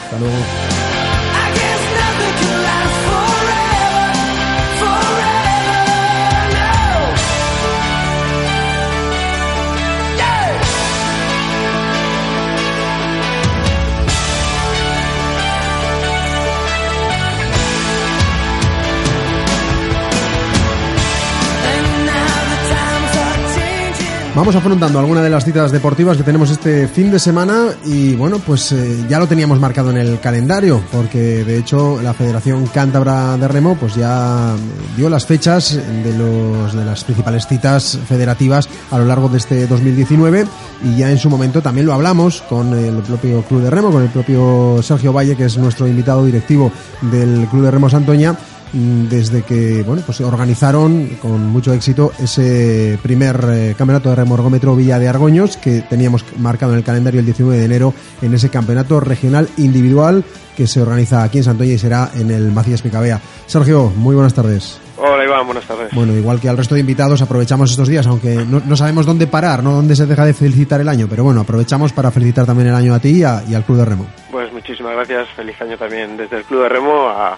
Vamos 24.34 24.56
afrontando 24.56 24.98
alguna 24.98 25.22
de 25.22 25.30
las 25.30 25.44
citas 25.44 25.70
deportivas 25.70 26.16
que 26.16 26.24
tenemos 26.24 26.50
este 26.50 26.88
fin 26.88 27.12
de 27.12 27.20
semana 27.20 27.68
y 27.84 28.16
bueno, 28.16 28.40
pues 28.40 28.72
eh, 28.72 29.04
ya 29.08 29.20
lo 29.20 29.28
teníamos 29.28 29.60
marcado 29.60 29.92
en 29.92 29.96
el 29.96 30.18
calendario 30.18 30.82
porque 30.90 31.44
de 31.44 31.56
hecho 31.56 32.02
la 32.02 32.14
Federación 32.14 32.66
Cántabra 32.66 33.36
de 33.36 33.46
Remo 33.46 33.76
pues 33.76 33.94
ya 33.94 34.56
dio 34.96 35.08
las 35.08 35.24
fechas 35.24 35.76
de, 35.76 36.18
los, 36.18 36.74
de 36.74 36.84
las 36.84 37.04
principales 37.04 37.46
citas 37.46 37.96
federativas 38.08 38.68
a 38.90 38.98
lo 38.98 39.04
largo 39.04 39.28
de 39.28 39.38
este 39.38 39.68
2019 39.68 40.46
y 40.82 40.96
ya 40.96 41.12
en 41.12 41.18
su 41.18 41.30
momento 41.30 41.62
también 41.62 41.86
lo 41.86 41.92
hablamos 41.92 42.42
con 42.42 42.74
el 42.74 42.96
propio 43.04 43.42
Club 43.42 43.62
de 43.62 43.70
Remo, 43.70 43.92
con 43.92 44.02
el 44.02 44.08
propio 44.08 44.82
Sergio 44.82 45.12
Valle 45.12 45.36
que 45.36 45.44
es 45.44 45.56
nuestro 45.58 45.86
invitado 45.86 46.26
directivo 46.26 46.72
del 47.02 47.46
Club 47.46 47.66
de 47.66 47.70
Remo 47.70 47.88
Santoña 47.88 48.36
desde 48.74 49.42
que 49.42 49.82
bueno, 49.84 50.02
pues 50.04 50.20
organizaron 50.20 51.16
con 51.22 51.46
mucho 51.46 51.72
éxito 51.72 52.12
ese 52.18 52.98
primer 53.02 53.44
eh, 53.48 53.74
campeonato 53.78 54.10
de 54.10 54.16
remorgómetro 54.16 54.74
Villa 54.74 54.98
de 54.98 55.08
Argoños 55.08 55.56
que 55.56 55.82
teníamos 55.82 56.24
marcado 56.38 56.72
en 56.72 56.78
el 56.78 56.84
calendario 56.84 57.20
el 57.20 57.26
19 57.26 57.56
de 57.56 57.64
enero 57.64 57.94
en 58.20 58.34
ese 58.34 58.48
campeonato 58.48 58.98
regional 58.98 59.48
individual 59.58 60.24
que 60.56 60.66
se 60.66 60.82
organiza 60.82 61.22
aquí 61.22 61.38
en 61.38 61.44
Santoña 61.44 61.72
y 61.72 61.78
será 61.78 62.10
en 62.14 62.30
el 62.30 62.50
Macías 62.52 62.82
Picabea. 62.82 63.20
Sergio, 63.46 63.92
muy 63.96 64.14
buenas 64.14 64.34
tardes. 64.34 64.80
Hola 64.96 65.24
Iván, 65.24 65.46
buenas 65.46 65.66
tardes. 65.66 65.92
Bueno, 65.92 66.12
igual 66.12 66.40
que 66.40 66.48
al 66.48 66.56
resto 66.56 66.74
de 66.74 66.80
invitados, 66.80 67.20
aprovechamos 67.20 67.70
estos 67.70 67.88
días, 67.88 68.06
aunque 68.06 68.44
no, 68.46 68.76
sabemos 68.76 69.06
dónde 69.06 69.26
parar, 69.26 69.62
no 69.62 69.72
dónde 69.72 69.96
se 69.96 70.06
deja 70.06 70.24
de 70.24 70.34
felicitar 70.34 70.80
el 70.80 70.88
año, 70.88 71.06
pero 71.10 71.24
bueno, 71.24 71.40
aprovechamos 71.40 71.92
para 71.92 72.10
felicitar 72.10 72.46
también 72.46 72.68
el 72.68 72.74
año 72.74 72.94
a 72.94 73.00
ti 73.00 73.20
y, 73.20 73.24
al 73.24 73.64
Club 73.64 73.78
de 73.78 73.84
Remo. 73.84 74.06
Pues 74.30 74.52
muchísimas 74.52 74.94
gracias, 74.94 75.28
feliz 75.30 75.60
año 75.60 75.76
también 75.76 76.16
desde 76.16 76.38
el 76.38 76.44
Club 76.44 76.62
de 76.62 76.68
Remo 76.68 77.08
a, 77.08 77.36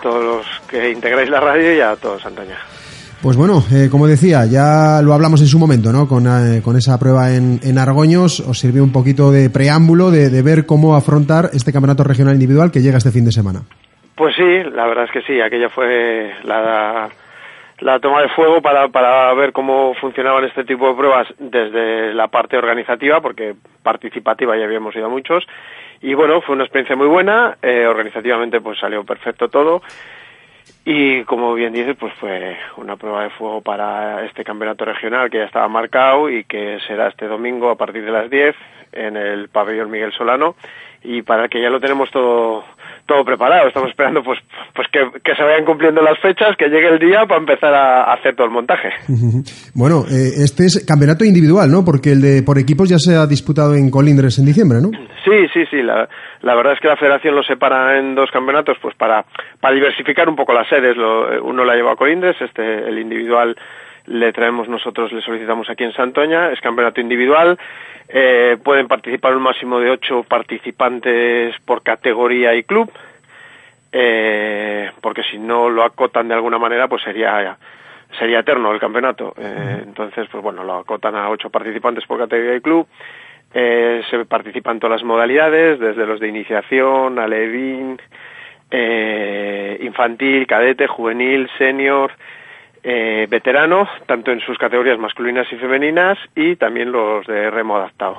todos 0.00 0.24
los 0.24 0.68
que 0.68 0.90
integráis 0.90 1.30
la 1.30 1.40
radio 1.40 1.74
y 1.74 1.80
a 1.80 1.96
todos 1.96 2.22
Santoña. 2.22 2.58
Pues 3.22 3.36
bueno, 3.36 3.64
eh, 3.72 3.88
como 3.90 4.06
decía, 4.06 4.46
ya 4.46 5.02
lo 5.02 5.12
hablamos 5.12 5.40
en 5.40 5.48
su 5.48 5.58
momento, 5.58 5.90
¿no? 5.92 6.06
Con, 6.06 6.26
eh, 6.26 6.62
esa 6.76 6.98
prueba 7.00 7.32
en, 7.34 7.58
en, 7.64 7.76
Argoños, 7.76 8.38
os 8.40 8.58
sirvió 8.60 8.84
un 8.84 8.92
poquito 8.92 9.32
de 9.32 9.50
preámbulo 9.50 10.12
de, 10.12 10.30
de 10.30 10.42
ver 10.42 10.66
cómo 10.66 10.94
afrontar 10.94 11.50
este 11.52 11.72
campeonato 11.72 12.04
regional 12.04 12.34
individual 12.34 12.70
que 12.70 12.80
llega 12.80 12.98
este 12.98 13.10
fin 13.10 13.24
de 13.24 13.32
semana. 13.32 13.62
Pues 14.14 14.36
sí, 14.36 14.62
la 14.72 14.86
verdad 14.86 15.04
es 15.04 15.10
que 15.10 15.22
sí, 15.22 15.40
aquella 15.40 15.68
fue 15.68 16.32
la, 16.44 17.08
la 17.80 18.00
toma 18.00 18.22
de 18.22 18.28
fuego 18.30 18.60
para, 18.60 18.88
para 18.88 19.32
ver 19.34 19.52
cómo 19.52 19.94
funcionaban 19.94 20.44
este 20.44 20.64
tipo 20.64 20.88
de 20.88 20.94
pruebas 20.94 21.28
desde 21.38 22.12
la 22.14 22.28
parte 22.28 22.56
organizativa, 22.56 23.20
porque 23.20 23.54
participativa 23.82 24.56
ya 24.56 24.64
habíamos 24.64 24.94
ido 24.96 25.06
a 25.06 25.10
muchos, 25.10 25.44
y 26.00 26.14
bueno, 26.14 26.40
fue 26.40 26.54
una 26.54 26.64
experiencia 26.64 26.96
muy 26.96 27.06
buena, 27.06 27.58
eh, 27.62 27.86
organizativamente 27.86 28.60
pues 28.60 28.78
salió 28.78 29.04
perfecto 29.04 29.48
todo, 29.48 29.82
y 30.84 31.22
como 31.24 31.54
bien 31.54 31.72
dices, 31.72 31.96
pues 31.98 32.14
fue 32.14 32.56
una 32.76 32.96
prueba 32.96 33.22
de 33.24 33.30
fuego 33.30 33.60
para 33.60 34.24
este 34.24 34.44
campeonato 34.44 34.84
regional 34.84 35.28
que 35.30 35.38
ya 35.38 35.44
estaba 35.44 35.68
marcado 35.68 36.30
y 36.30 36.44
que 36.44 36.78
será 36.86 37.08
este 37.08 37.26
domingo 37.26 37.70
a 37.70 37.76
partir 37.76 38.04
de 38.04 38.10
las 38.10 38.30
10 38.30 38.56
en 38.92 39.16
el 39.16 39.48
pabellón 39.48 39.90
Miguel 39.90 40.12
Solano, 40.12 40.56
y 41.02 41.22
para 41.22 41.44
el 41.44 41.50
que 41.50 41.62
ya 41.62 41.70
lo 41.70 41.80
tenemos 41.80 42.10
todo 42.10 42.64
todo 43.08 43.24
preparado. 43.24 43.66
Estamos 43.66 43.88
esperando 43.88 44.22
pues, 44.22 44.38
pues 44.74 44.86
que, 44.92 45.34
se 45.34 45.42
vayan 45.42 45.64
cumpliendo 45.64 46.02
las 46.02 46.18
fechas, 46.20 46.56
que 46.56 46.68
llegue 46.68 46.88
el 46.88 46.98
día 46.98 47.24
para 47.26 47.40
empezar 47.40 47.74
a, 47.74 48.12
hacer 48.12 48.36
todo 48.36 48.46
el 48.46 48.52
montaje. 48.52 48.90
Bueno, 49.74 50.04
eh, 50.10 50.42
este 50.44 50.66
es 50.66 50.84
campeonato 50.86 51.24
individual, 51.24 51.70
¿no? 51.70 51.84
Porque 51.84 52.10
el 52.10 52.20
de 52.20 52.42
por 52.42 52.58
equipos 52.58 52.88
ya 52.88 52.98
se 52.98 53.14
ha 53.14 53.26
disputado 53.26 53.74
en 53.74 53.90
Colindres 53.90 54.38
en 54.38 54.44
diciembre, 54.44 54.78
¿no? 54.82 54.90
Sí, 55.24 55.46
sí, 55.54 55.64
sí. 55.70 55.82
La, 55.82 56.08
la 56.42 56.54
verdad 56.54 56.74
es 56.74 56.80
que 56.80 56.88
la 56.88 56.96
federación 56.96 57.34
lo 57.34 57.42
separa 57.42 57.98
en 57.98 58.14
dos 58.14 58.30
campeonatos 58.30 58.76
pues 58.82 58.94
para, 58.96 59.24
para 59.60 59.74
diversificar 59.74 60.28
un 60.28 60.36
poco 60.36 60.52
las 60.52 60.68
sedes. 60.68 60.96
Lo, 60.96 61.42
uno 61.44 61.64
la 61.64 61.74
lleva 61.74 61.92
a 61.92 61.96
Colindres, 61.96 62.36
este, 62.40 62.88
el 62.88 62.98
individual 62.98 63.56
le 64.08 64.32
traemos 64.32 64.68
nosotros, 64.68 65.12
le 65.12 65.20
solicitamos 65.20 65.68
aquí 65.68 65.84
en 65.84 65.92
Santoña, 65.92 66.50
es 66.50 66.60
campeonato 66.60 67.00
individual. 67.00 67.58
Eh, 68.08 68.56
pueden 68.62 68.88
participar 68.88 69.36
un 69.36 69.42
máximo 69.42 69.80
de 69.80 69.90
ocho 69.90 70.22
participantes 70.22 71.54
por 71.64 71.82
categoría 71.82 72.54
y 72.54 72.62
club, 72.62 72.90
eh, 73.92 74.90
porque 75.02 75.22
si 75.24 75.38
no 75.38 75.68
lo 75.68 75.82
acotan 75.82 76.28
de 76.28 76.34
alguna 76.34 76.58
manera, 76.58 76.88
pues 76.88 77.02
sería 77.02 77.56
sería 78.18 78.38
eterno 78.38 78.72
el 78.72 78.80
campeonato. 78.80 79.34
Eh, 79.36 79.82
entonces, 79.82 80.26
pues 80.32 80.42
bueno, 80.42 80.64
lo 80.64 80.76
acotan 80.76 81.14
a 81.14 81.28
ocho 81.28 81.50
participantes 81.50 82.06
por 82.06 82.18
categoría 82.18 82.56
y 82.56 82.60
club. 82.62 82.86
Eh, 83.52 84.02
se 84.10 84.24
participan 84.24 84.78
todas 84.78 85.00
las 85.00 85.06
modalidades, 85.06 85.78
desde 85.78 86.06
los 86.06 86.18
de 86.18 86.28
iniciación, 86.28 87.18
alevín, 87.18 88.00
infantil, 89.80 90.46
cadete, 90.46 90.86
juvenil, 90.86 91.48
senior, 91.58 92.12
eh, 92.90 93.26
veterano, 93.28 93.86
tanto 94.06 94.30
en 94.32 94.40
sus 94.40 94.56
categorías 94.56 94.98
masculinas 94.98 95.46
y 95.52 95.56
femeninas, 95.56 96.16
y 96.34 96.56
también 96.56 96.90
los 96.90 97.26
de 97.26 97.50
remo 97.50 97.76
adaptado. 97.76 98.16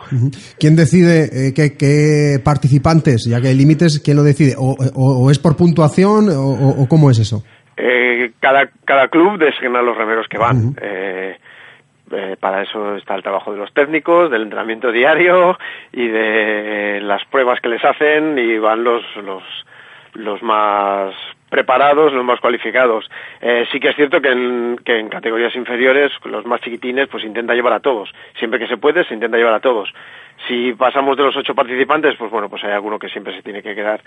¿Quién 0.59 0.75
decide 0.75 1.47
eh, 1.47 1.53
qué, 1.55 2.37
participantes, 2.43 3.27
ya 3.27 3.41
que 3.41 3.47
hay 3.47 3.55
límites, 3.55 3.99
quién 3.99 4.17
lo 4.17 4.21
decide? 4.21 4.53
¿O, 4.59 5.31
es 5.31 5.39
por 5.39 5.57
puntuación 5.57 6.27
o, 6.29 6.85
cómo 6.87 7.09
es 7.09 7.17
eso? 7.17 7.41
Eh, 7.77 8.31
cada, 8.39 8.69
cada 8.85 9.07
club 9.07 9.39
designa 9.39 9.81
los 9.81 9.97
remeros 9.97 10.27
que 10.29 10.37
van. 10.37 10.75
para 12.39 12.61
eso 12.61 12.95
está 12.95 13.15
el 13.15 13.23
trabajo 13.23 13.51
de 13.51 13.57
los 13.57 13.73
técnicos, 13.73 14.29
del 14.29 14.43
entrenamiento 14.43 14.91
diario 14.91 15.57
y 15.93 16.07
de 16.09 16.99
las 17.01 17.25
pruebas 17.31 17.59
que 17.59 17.69
les 17.69 17.83
hacen 17.83 18.37
y 18.37 18.59
van 18.59 18.83
los, 18.83 19.01
los, 19.23 19.41
los 20.13 20.43
más 20.43 21.15
preparados, 21.49 22.13
los 22.13 22.23
más 22.23 22.39
cualificados. 22.39 23.09
Eh, 23.41 23.65
sí 23.71 23.79
que 23.79 23.89
es 23.89 23.95
cierto 23.95 24.21
que 24.21 24.31
en, 24.31 24.79
que 24.83 24.99
en 24.99 25.09
categorías 25.09 25.55
inferiores, 25.55 26.11
los 26.25 26.45
más 26.45 26.61
chiquitines, 26.61 27.07
pues 27.07 27.23
intenta 27.23 27.53
llevar 27.53 27.73
a 27.73 27.79
todos. 27.79 28.11
Siempre 28.37 28.59
que 28.59 28.67
se 28.67 28.77
puede, 28.77 29.03
se 29.05 29.13
intenta 29.13 29.37
llevar 29.37 29.53
a 29.53 29.59
todos. 29.59 29.91
Si 30.47 30.73
pasamos 30.73 31.17
de 31.17 31.23
los 31.23 31.35
ocho 31.35 31.53
participantes, 31.53 32.15
pues 32.17 32.31
bueno, 32.31 32.49
pues 32.49 32.63
hay 32.63 32.71
alguno 32.71 32.97
que 32.97 33.09
siempre 33.09 33.35
se 33.35 33.41
tiene 33.41 33.61
que 33.61 33.75
quedar, 33.75 34.01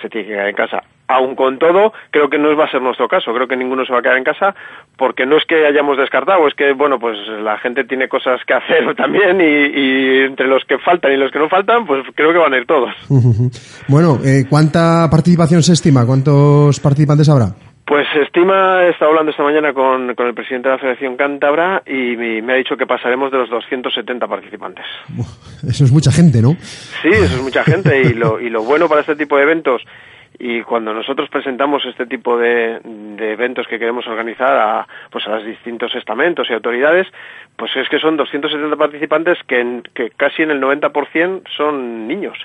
se 0.00 0.08
tiene 0.08 0.26
que 0.26 0.32
quedar 0.34 0.48
en 0.48 0.54
casa. 0.54 0.82
Aun 1.08 1.34
con 1.34 1.58
todo, 1.58 1.92
creo 2.10 2.28
que 2.28 2.38
no 2.38 2.54
va 2.56 2.66
a 2.66 2.70
ser 2.70 2.82
nuestro 2.82 3.08
caso. 3.08 3.32
Creo 3.32 3.48
que 3.48 3.56
ninguno 3.56 3.84
se 3.84 3.92
va 3.92 4.00
a 4.00 4.02
quedar 4.02 4.18
en 4.18 4.24
casa 4.24 4.54
porque 4.96 5.26
no 5.26 5.36
es 5.38 5.44
que 5.46 5.66
hayamos 5.66 5.96
descartado, 5.96 6.46
es 6.46 6.54
que, 6.54 6.72
bueno, 6.72 6.98
pues 6.98 7.16
la 7.42 7.58
gente 7.58 7.84
tiene 7.84 8.08
cosas 8.08 8.40
que 8.46 8.54
hacer 8.54 8.94
también 8.96 9.40
y, 9.40 10.26
entre 10.26 10.46
los 10.46 10.64
que 10.64 10.78
faltan 10.78 11.12
y 11.12 11.16
los 11.16 11.32
que 11.32 11.38
no 11.38 11.48
faltan, 11.48 11.86
pues 11.86 12.04
creo 12.14 12.32
que 12.32 12.38
van 12.38 12.54
a 12.54 12.58
ir 12.58 12.66
todos. 12.66 12.94
bueno, 13.88 14.18
eh, 14.24 14.44
¿cuánta 14.48 15.08
participación 15.10 15.62
se 15.62 15.72
estima? 15.72 16.04
¿Cuántos 16.04 16.78
participantes 16.80 17.28
habrá? 17.28 17.67
Pues 17.88 18.06
estima, 18.22 18.84
he 18.84 18.90
estado 18.90 19.12
hablando 19.12 19.30
esta 19.30 19.42
mañana 19.42 19.72
con, 19.72 20.14
con 20.14 20.26
el 20.26 20.34
presidente 20.34 20.68
de 20.68 20.74
la 20.74 20.78
Federación 20.78 21.16
Cántabra 21.16 21.82
y 21.86 22.18
me, 22.18 22.52
ha 22.52 22.56
dicho 22.56 22.76
que 22.76 22.86
pasaremos 22.86 23.32
de 23.32 23.38
los 23.38 23.48
270 23.48 24.26
participantes. 24.28 24.84
Eso 25.66 25.84
es 25.84 25.90
mucha 25.90 26.12
gente, 26.12 26.42
¿no? 26.42 26.50
Sí, 27.00 27.08
eso 27.08 27.36
es 27.36 27.42
mucha 27.42 27.64
gente 27.64 28.02
y 28.02 28.12
lo, 28.12 28.40
y 28.40 28.50
lo 28.50 28.62
bueno 28.62 28.90
para 28.90 29.00
este 29.00 29.16
tipo 29.16 29.38
de 29.38 29.44
eventos 29.44 29.80
y 30.38 30.60
cuando 30.64 30.92
nosotros 30.92 31.30
presentamos 31.30 31.82
este 31.86 32.04
tipo 32.04 32.36
de, 32.36 32.78
de, 32.84 33.32
eventos 33.32 33.66
que 33.66 33.78
queremos 33.78 34.06
organizar 34.06 34.54
a, 34.54 34.86
pues 35.10 35.26
a 35.26 35.30
los 35.30 35.46
distintos 35.46 35.94
estamentos 35.94 36.46
y 36.50 36.52
autoridades, 36.52 37.06
pues 37.56 37.74
es 37.74 37.88
que 37.88 37.98
son 37.98 38.18
270 38.18 38.76
participantes 38.76 39.38
que, 39.46 39.80
que 39.94 40.10
casi 40.10 40.42
en 40.42 40.50
el 40.50 40.60
90% 40.60 41.42
son 41.56 42.06
niños. 42.06 42.36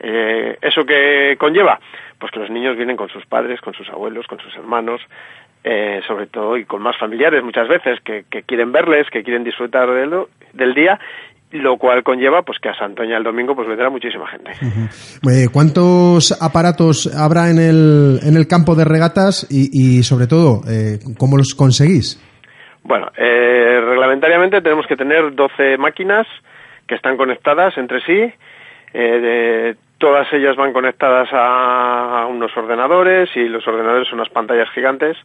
Eh, 0.00 0.56
¿Eso 0.62 0.84
que 0.84 1.36
conlleva? 1.38 1.80
Pues 2.18 2.32
que 2.32 2.40
los 2.40 2.50
niños 2.50 2.76
vienen 2.76 2.96
con 2.96 3.08
sus 3.08 3.24
padres, 3.26 3.60
con 3.60 3.74
sus 3.74 3.88
abuelos, 3.88 4.26
con 4.26 4.38
sus 4.40 4.54
hermanos, 4.56 5.00
eh, 5.64 6.00
sobre 6.06 6.26
todo 6.26 6.56
y 6.56 6.64
con 6.64 6.82
más 6.82 6.96
familiares 6.98 7.42
muchas 7.42 7.68
veces 7.68 7.98
que, 8.04 8.24
quieren 8.44 8.72
verles, 8.72 9.08
que 9.10 9.22
quieren 9.22 9.44
disfrutar 9.44 9.88
de 9.90 10.26
del 10.54 10.74
día 10.74 10.98
lo 11.52 11.76
cual 11.78 12.02
conlleva 12.02 12.42
pues 12.42 12.58
que 12.58 12.68
a 12.68 12.74
Santoña 12.74 13.16
el 13.16 13.24
domingo 13.24 13.54
pues 13.54 13.66
vendrá 13.66 13.88
muchísima 13.90 14.26
gente. 14.28 14.52
Eh, 15.28 15.48
¿Cuántos 15.52 16.40
aparatos 16.42 17.06
habrá 17.14 17.50
en 17.50 17.58
el, 17.58 18.18
en 18.22 18.36
el 18.36 18.46
campo 18.46 18.74
de 18.74 18.84
regatas 18.84 19.46
y, 19.50 20.02
sobre 20.02 20.26
todo 20.26 20.60
eh, 20.70 20.98
cómo 21.18 21.36
los 21.36 21.54
conseguís? 21.54 22.22
Bueno, 22.82 23.08
eh, 23.16 23.80
reglamentariamente 23.80 24.60
tenemos 24.60 24.86
que 24.86 24.96
tener 24.96 25.34
12 25.34 25.76
máquinas 25.78 26.26
que 26.86 26.94
están 26.94 27.16
conectadas 27.16 27.76
entre 27.76 28.00
sí. 28.00 28.32
De, 28.92 29.76
Todas 29.98 30.32
ellas 30.32 30.56
van 30.56 30.72
conectadas 30.72 31.28
a 31.32 32.26
unos 32.30 32.56
ordenadores 32.56 33.28
y 33.36 33.48
los 33.48 33.66
ordenadores 33.66 34.08
son 34.08 34.20
unas 34.20 34.32
pantallas 34.32 34.70
gigantes 34.70 35.16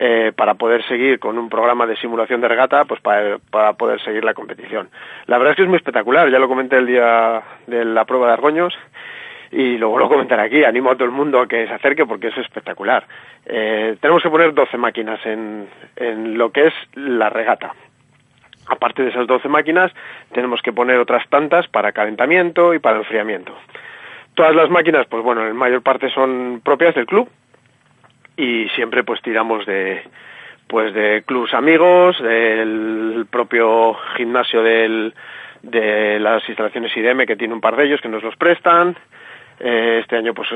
eh, 0.00 0.30
para 0.36 0.54
poder 0.54 0.86
seguir 0.86 1.18
con 1.18 1.36
un 1.38 1.48
programa 1.48 1.84
de 1.84 1.96
simulación 1.96 2.40
de 2.40 2.46
regata, 2.46 2.84
pues 2.84 3.00
para, 3.00 3.72
poder 3.72 4.00
seguir 4.00 4.22
la 4.22 4.32
competición. 4.32 4.88
La 5.26 5.38
verdad 5.38 5.50
es 5.50 5.56
que 5.56 5.62
es 5.62 5.68
muy 5.68 5.78
espectacular, 5.78 6.30
ya 6.30 6.38
lo 6.38 6.46
comenté 6.46 6.76
el 6.76 6.86
día 6.86 7.42
de 7.66 7.84
la 7.84 8.04
prueba 8.04 8.28
de 8.28 8.34
Argoños 8.34 8.78
y 9.50 9.76
luego 9.76 9.98
lo 9.98 10.08
comentaré 10.08 10.42
aquí, 10.42 10.62
animo 10.62 10.92
a 10.92 10.94
todo 10.94 11.06
el 11.06 11.10
mundo 11.10 11.40
a 11.40 11.48
que 11.48 11.66
se 11.66 11.74
acerque 11.74 12.06
porque 12.06 12.28
es 12.28 12.38
espectacular. 12.38 13.04
Eh, 13.44 13.96
tenemos 14.00 14.22
que 14.22 14.30
poner 14.30 14.54
12 14.54 14.76
máquinas 14.76 15.18
en, 15.26 15.66
en 15.96 16.38
lo 16.38 16.52
que 16.52 16.68
es 16.68 16.74
la 16.94 17.28
regata. 17.28 17.74
Aparte 18.68 19.02
de 19.02 19.10
esas 19.10 19.26
12 19.26 19.48
máquinas, 19.48 19.92
tenemos 20.32 20.60
que 20.62 20.72
poner 20.72 20.98
otras 20.98 21.26
tantas 21.28 21.66
para 21.68 21.92
calentamiento 21.92 22.74
y 22.74 22.78
para 22.78 22.98
enfriamiento. 22.98 23.56
Todas 24.34 24.54
las 24.54 24.70
máquinas, 24.70 25.06
pues 25.06 25.22
bueno, 25.22 25.46
en 25.46 25.56
mayor 25.56 25.82
parte 25.82 26.10
son 26.10 26.60
propias 26.64 26.94
del 26.94 27.06
club 27.06 27.28
y 28.36 28.68
siempre 28.70 29.02
pues 29.04 29.20
tiramos 29.22 29.66
de 29.66 30.02
pues 30.68 30.92
de 30.92 31.22
clubs 31.26 31.54
amigos, 31.54 32.22
del 32.22 33.26
propio 33.30 33.94
gimnasio 34.16 34.62
del, 34.62 35.14
de 35.62 36.20
las 36.20 36.46
instalaciones 36.46 36.94
IDM 36.94 37.24
que 37.26 37.36
tiene 37.36 37.54
un 37.54 37.60
par 37.60 37.74
de 37.74 37.86
ellos 37.86 38.00
que 38.02 38.08
nos 38.08 38.22
los 38.22 38.36
prestan, 38.36 38.94
Eh, 39.60 40.00
este 40.00 40.16
año, 40.16 40.32
pues 40.34 40.48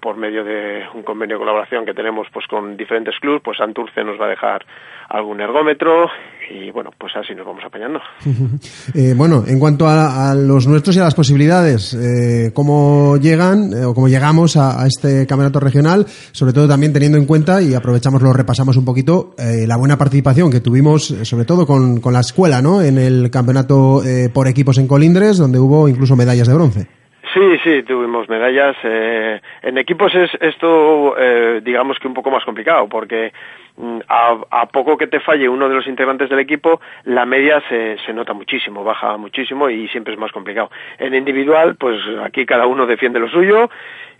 por 0.00 0.16
medio 0.16 0.44
de 0.44 0.82
un 0.94 1.02
convenio 1.02 1.36
de 1.36 1.40
colaboración 1.40 1.84
que 1.84 1.94
tenemos 1.94 2.26
pues 2.32 2.46
con 2.46 2.76
diferentes 2.76 3.14
clubes, 3.20 3.40
pues 3.42 3.58
Santurce 3.58 4.04
nos 4.04 4.20
va 4.20 4.26
a 4.26 4.30
dejar 4.30 4.64
algún 5.08 5.40
ergómetro 5.40 6.08
y 6.50 6.70
bueno, 6.70 6.90
pues 6.96 7.12
así 7.16 7.34
nos 7.34 7.46
vamos 7.46 7.62
apañando. 7.64 8.00
eh, 8.94 9.14
bueno, 9.16 9.44
en 9.46 9.58
cuanto 9.58 9.86
a, 9.88 10.34
los 10.34 10.66
nuestros 10.66 10.96
y 10.96 11.00
a 11.00 11.04
las 11.04 11.14
posibilidades, 11.14 11.94
eh, 11.94 12.52
¿cómo 12.52 13.16
llegan 13.16 13.72
eh, 13.72 13.84
o 13.84 13.94
cómo 13.94 14.08
llegamos 14.08 14.56
a, 14.56 14.86
este 14.86 15.26
campeonato 15.26 15.60
regional? 15.60 16.06
Sobre 16.06 16.52
todo 16.52 16.68
también 16.68 16.92
teniendo 16.92 17.18
en 17.18 17.26
cuenta, 17.26 17.62
y 17.62 17.74
aprovechamos, 17.74 18.22
lo 18.22 18.32
repasamos 18.32 18.76
un 18.76 18.84
poquito, 18.84 19.34
eh, 19.38 19.66
la 19.66 19.76
buena 19.76 19.96
participación 19.98 20.50
que 20.50 20.60
tuvimos, 20.60 21.06
sobre 21.22 21.44
todo 21.44 21.66
con, 21.66 22.00
con 22.00 22.12
la 22.12 22.20
escuela, 22.20 22.62
¿no? 22.62 22.82
En 22.82 22.98
el 22.98 23.30
campeonato 23.30 24.02
por 24.32 24.48
equipos 24.48 24.78
en 24.78 24.86
Colindres, 24.86 25.38
donde 25.38 25.58
hubo 25.58 25.88
incluso 25.88 26.16
medallas 26.16 26.48
de 26.48 26.54
bronce. 26.54 26.99
Sí, 27.32 27.58
sí, 27.62 27.82
tuvimos 27.84 28.28
medallas. 28.28 28.76
Eh, 28.82 29.40
en 29.62 29.78
equipos 29.78 30.14
es 30.14 30.30
esto, 30.40 31.14
eh, 31.18 31.60
digamos 31.62 31.98
que 31.98 32.08
un 32.08 32.14
poco 32.14 32.30
más 32.30 32.44
complicado, 32.44 32.88
porque 32.88 33.32
mm, 33.76 33.98
a, 34.08 34.66
poco 34.66 34.96
que 34.96 35.06
te 35.06 35.20
falle 35.20 35.48
uno 35.48 35.68
de 35.68 35.74
los 35.76 35.86
integrantes 35.86 36.28
del 36.28 36.40
equipo, 36.40 36.80
la 37.04 37.26
media 37.26 37.62
se, 37.68 37.98
se 38.04 38.12
nota 38.12 38.32
muchísimo, 38.32 38.82
baja 38.82 39.16
muchísimo 39.16 39.70
y 39.70 39.86
siempre 39.88 40.14
es 40.14 40.18
más 40.18 40.32
complicado. 40.32 40.70
En 40.98 41.14
individual, 41.14 41.76
pues 41.76 42.00
aquí 42.24 42.44
cada 42.46 42.66
uno 42.66 42.86
defiende 42.86 43.20
lo 43.20 43.28
suyo 43.28 43.70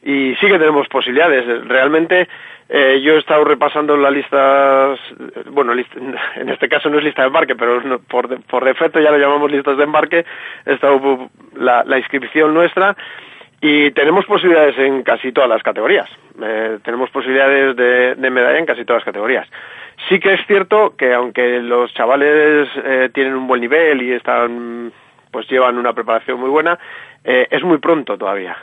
y 0.03 0.35
sí 0.37 0.47
que 0.47 0.59
tenemos 0.59 0.87
posibilidades. 0.89 1.67
Realmente 1.67 2.29
eh, 2.73 3.01
yo 3.03 3.15
he 3.15 3.19
estado 3.19 3.43
repasando 3.45 3.97
las 3.97 4.13
listas, 4.13 5.01
bueno, 5.47 5.73
en 6.37 6.49
este 6.49 6.69
caso 6.69 6.89
no 6.89 6.99
es 6.99 7.05
lista 7.05 7.23
de 7.23 7.29
embarque, 7.29 7.57
pero 7.57 8.01
por, 8.09 8.41
por 8.45 8.65
defecto 8.65 9.01
ya 9.01 9.11
lo 9.11 9.19
llamamos 9.19 9.51
listas 9.51 9.77
de 9.77 9.85
embarque, 9.85 10.25
he 10.65 10.75
estado 10.75 11.29
la, 11.57 11.83
la 11.85 11.99
inscripción 11.99 12.55
nuestra 12.55 12.97
y 13.61 13.91
tenemos 13.91 14.25
posibilidades 14.25 14.79
en 14.79 15.03
casi 15.03 15.33
todas 15.33 15.51
las 15.51 15.63
categorías. 15.63 16.09
Eh, 16.41 16.79
tenemos 16.85 17.11
posibilidades 17.11 17.77
de, 17.77 18.15
de, 18.15 18.31
medalla 18.31 18.59
en 18.59 18.67
casi 18.67 18.85
todas 18.85 19.01
las 19.01 19.05
categorías. 19.05 19.49
Sí 20.09 20.21
que 20.21 20.35
es 20.35 20.47
cierto 20.47 20.95
que 20.97 21.13
aunque 21.13 21.59
los 21.59 21.93
chavales 21.93 22.69
eh, 22.85 23.11
tienen 23.13 23.35
un 23.35 23.47
buen 23.47 23.61
nivel 23.61 24.01
y 24.01 24.13
están, 24.13 24.93
pues 25.31 25.49
llevan 25.51 25.77
una 25.77 25.93
preparación 25.93 26.41
muy 26.41 26.49
buena, 26.49 26.79
eh, 27.25 27.49
es 27.51 27.63
muy 27.63 27.79
pronto 27.79 28.17
todavía. 28.17 28.57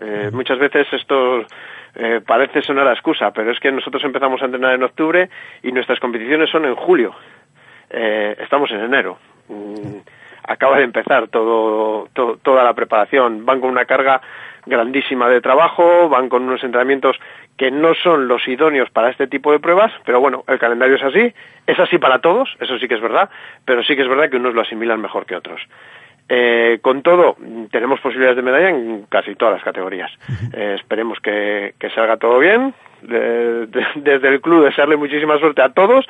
Eh, 0.00 0.30
muchas 0.32 0.58
veces 0.58 0.86
esto 0.92 1.46
eh, 1.96 2.20
parece 2.26 2.62
sonar 2.62 2.88
a 2.88 2.92
excusa, 2.92 3.32
pero 3.32 3.50
es 3.50 3.60
que 3.60 3.70
nosotros 3.70 4.02
empezamos 4.04 4.42
a 4.42 4.46
entrenar 4.46 4.74
en 4.74 4.82
octubre 4.82 5.28
y 5.62 5.72
nuestras 5.72 6.00
competiciones 6.00 6.50
son 6.50 6.64
en 6.64 6.74
julio. 6.74 7.14
Eh, 7.90 8.36
estamos 8.40 8.70
en 8.72 8.80
enero. 8.80 9.18
Mm, 9.48 9.98
acaba 10.46 10.78
de 10.78 10.84
empezar 10.84 11.28
todo, 11.28 12.08
toda 12.12 12.64
la 12.64 12.74
preparación. 12.74 13.46
Van 13.46 13.60
con 13.60 13.70
una 13.70 13.84
carga 13.84 14.20
grandísima 14.66 15.28
de 15.28 15.40
trabajo, 15.40 16.08
van 16.08 16.28
con 16.28 16.44
unos 16.44 16.62
entrenamientos 16.64 17.16
que 17.56 17.70
no 17.70 17.94
son 17.94 18.28
los 18.28 18.46
idóneos 18.48 18.90
para 18.90 19.10
este 19.10 19.26
tipo 19.26 19.52
de 19.52 19.60
pruebas, 19.60 19.92
pero 20.04 20.20
bueno, 20.20 20.44
el 20.48 20.58
calendario 20.58 20.96
es 20.96 21.02
así, 21.02 21.32
es 21.66 21.78
así 21.78 21.98
para 21.98 22.20
todos, 22.20 22.56
eso 22.60 22.78
sí 22.78 22.88
que 22.88 22.94
es 22.94 23.00
verdad, 23.00 23.30
pero 23.64 23.82
sí 23.84 23.94
que 23.94 24.02
es 24.02 24.08
verdad 24.08 24.30
que 24.30 24.38
unos 24.38 24.54
lo 24.54 24.62
asimilan 24.62 25.00
mejor 25.00 25.26
que 25.26 25.36
otros. 25.36 25.60
Eh, 26.28 26.78
con 26.80 27.02
todo, 27.02 27.36
tenemos 27.70 28.00
posibilidades 28.00 28.36
de 28.36 28.42
medalla 28.42 28.70
en 28.70 29.02
casi 29.08 29.34
todas 29.34 29.54
las 29.54 29.64
categorías. 29.64 30.10
Eh, 30.52 30.76
esperemos 30.78 31.18
que, 31.20 31.74
salga 31.94 32.16
todo 32.16 32.38
bien. 32.38 32.74
desde 33.02 34.28
el 34.28 34.40
club 34.40 34.64
desearle 34.64 34.96
muchísima 34.96 35.38
suerte 35.38 35.62
a 35.62 35.68
todos 35.70 36.06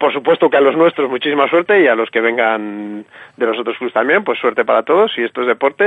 por 0.00 0.14
supuesto 0.14 0.48
que 0.48 0.56
a 0.56 0.62
los 0.62 0.74
nuestros 0.76 1.10
muchísima 1.10 1.46
suerte 1.50 1.84
y 1.84 1.86
a 1.86 1.94
los 1.94 2.08
que 2.10 2.22
vengan 2.22 3.04
de 3.36 3.46
los 3.46 3.58
otros 3.60 3.76
clubes 3.76 3.92
también, 3.92 4.24
pues 4.24 4.38
suerte 4.40 4.64
para 4.64 4.82
todos 4.82 5.12
y 5.18 5.22
esto 5.22 5.42
es 5.42 5.46
deporte 5.46 5.84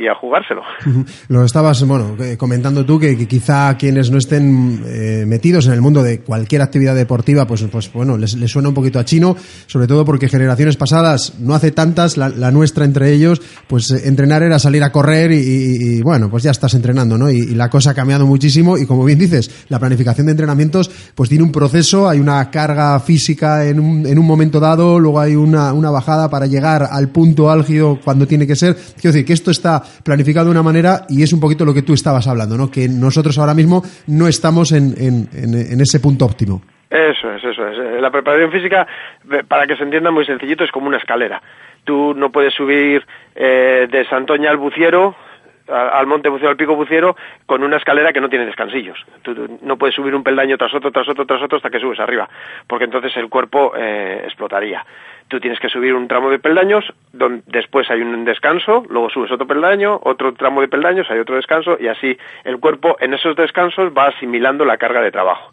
y, 0.00 0.06
a 0.06 0.14
jugárselo. 0.14 0.62
Lo 1.28 1.44
estabas, 1.44 1.84
bueno, 1.84 2.16
eh, 2.22 2.36
comentando 2.38 2.86
tú 2.86 3.00
que, 3.00 3.16
quizá 3.26 3.76
quienes 3.76 4.12
no 4.12 4.18
estén 4.18 4.84
eh, 4.86 5.26
metidos 5.26 5.66
en 5.66 5.72
el 5.72 5.80
mundo 5.80 6.04
de 6.04 6.20
cualquier 6.20 6.62
actividad 6.62 6.94
deportiva, 6.94 7.46
pues, 7.46 7.64
pues 7.64 7.92
bueno, 7.92 8.16
les, 8.16 8.30
suena 8.48 8.68
un 8.68 8.76
poquito 8.76 9.00
a 9.00 9.04
chino, 9.04 9.34
sobre 9.66 9.88
todo 9.88 10.04
porque 10.04 10.28
generaciones 10.28 10.76
pasadas, 10.76 11.40
no 11.40 11.54
hace 11.54 11.72
tantas, 11.72 12.16
la, 12.16 12.28
nuestra 12.52 12.84
entre 12.84 13.12
ellos, 13.12 13.42
pues 13.66 13.90
eh, 13.90 14.08
entrenar 14.08 14.44
era 14.44 14.60
salir 14.60 14.84
a 14.84 14.92
correr 14.92 15.32
y, 15.32 16.00
bueno, 16.02 16.30
pues 16.30 16.44
ya 16.44 16.52
estás 16.52 16.74
entrenando, 16.74 17.18
¿no? 17.18 17.28
Y, 17.28 17.38
y, 17.38 17.54
la 17.56 17.68
cosa 17.68 17.90
ha 17.90 17.94
cambiado 17.94 18.24
muchísimo 18.24 18.78
y 18.78 18.86
como 18.86 19.04
bien 19.04 19.18
dices, 19.18 19.66
la 19.68 19.80
planificación 19.80 20.26
de 20.26 20.32
entrenamientos, 20.32 21.12
pues 21.16 21.28
tiene 21.28 21.42
un 21.42 21.50
proceso, 21.50 22.08
hay 22.08 22.20
una 22.20 22.48
carga 22.52 23.00
física 23.00 23.47
en 23.64 23.80
un, 23.80 24.06
en 24.06 24.18
un 24.18 24.26
momento 24.26 24.60
dado, 24.60 24.98
luego 24.98 25.20
hay 25.20 25.34
una, 25.34 25.72
una 25.72 25.90
bajada 25.90 26.28
para 26.30 26.46
llegar 26.46 26.82
al 26.90 27.08
punto 27.08 27.50
álgido 27.50 27.98
cuando 28.04 28.26
tiene 28.26 28.46
que 28.46 28.54
ser. 28.54 28.74
Quiero 28.74 29.12
decir 29.12 29.24
que 29.24 29.32
esto 29.32 29.50
está 29.50 29.82
planificado 30.04 30.46
de 30.46 30.52
una 30.52 30.62
manera 30.62 31.02
y 31.08 31.22
es 31.22 31.32
un 31.32 31.40
poquito 31.40 31.64
lo 31.64 31.74
que 31.74 31.82
tú 31.82 31.92
estabas 31.92 32.26
hablando, 32.28 32.56
¿no? 32.56 32.70
Que 32.70 32.88
nosotros 32.88 33.38
ahora 33.38 33.54
mismo 33.54 33.82
no 34.06 34.28
estamos 34.28 34.72
en, 34.72 34.94
en, 34.96 35.28
en, 35.32 35.80
ese 35.80 36.00
punto 36.00 36.24
óptimo. 36.24 36.62
Eso 36.90 37.30
es, 37.32 37.44
eso 37.44 37.66
es. 37.66 37.78
Eh, 37.78 38.00
la 38.00 38.10
preparación 38.10 38.50
física, 38.50 38.86
para 39.46 39.66
que 39.66 39.76
se 39.76 39.82
entienda 39.82 40.10
muy 40.10 40.24
sencillito, 40.24 40.64
es 40.64 40.70
como 40.70 40.86
una 40.88 40.98
escalera. 40.98 41.42
Tú 41.84 42.14
no 42.14 42.30
puedes 42.30 42.54
subir 42.54 43.04
eh, 43.34 43.86
de 43.90 44.04
Santoña 44.06 44.50
al 44.50 44.56
Buciero 44.56 45.14
al 45.68 46.06
monte 46.06 46.28
bucero, 46.28 46.50
al 46.50 46.56
pico 46.56 46.74
buciero, 46.74 47.16
con 47.46 47.62
una 47.62 47.76
escalera 47.76 48.12
que 48.12 48.20
no 48.20 48.28
tiene 48.28 48.46
descansillos. 48.46 48.98
Tú, 49.22 49.58
no 49.62 49.76
puedes 49.76 49.94
subir 49.94 50.14
un 50.14 50.22
peldaño 50.22 50.56
tras 50.56 50.74
otro, 50.74 50.90
tras 50.90 51.08
otro, 51.08 51.26
tras 51.26 51.42
otro 51.42 51.56
hasta 51.56 51.70
que 51.70 51.80
subes 51.80 52.00
arriba, 52.00 52.28
porque 52.66 52.84
entonces 52.84 53.16
el 53.16 53.28
cuerpo 53.28 53.72
eh, 53.76 54.22
explotaría. 54.24 54.84
Tú 55.28 55.40
tienes 55.40 55.60
que 55.60 55.68
subir 55.68 55.94
un 55.94 56.08
tramo 56.08 56.30
de 56.30 56.38
peldaños, 56.38 56.84
donde 57.12 57.42
después 57.46 57.90
hay 57.90 58.00
un 58.00 58.24
descanso, 58.24 58.84
luego 58.88 59.10
subes 59.10 59.30
otro 59.30 59.46
peldaño, 59.46 60.00
otro 60.02 60.32
tramo 60.32 60.62
de 60.62 60.68
peldaños, 60.68 61.10
hay 61.10 61.18
otro 61.18 61.36
descanso, 61.36 61.76
y 61.78 61.88
así 61.88 62.16
el 62.44 62.58
cuerpo 62.58 62.96
en 63.00 63.14
esos 63.14 63.36
descansos 63.36 63.92
va 63.96 64.06
asimilando 64.06 64.64
la 64.64 64.78
carga 64.78 65.02
de 65.02 65.10
trabajo. 65.10 65.50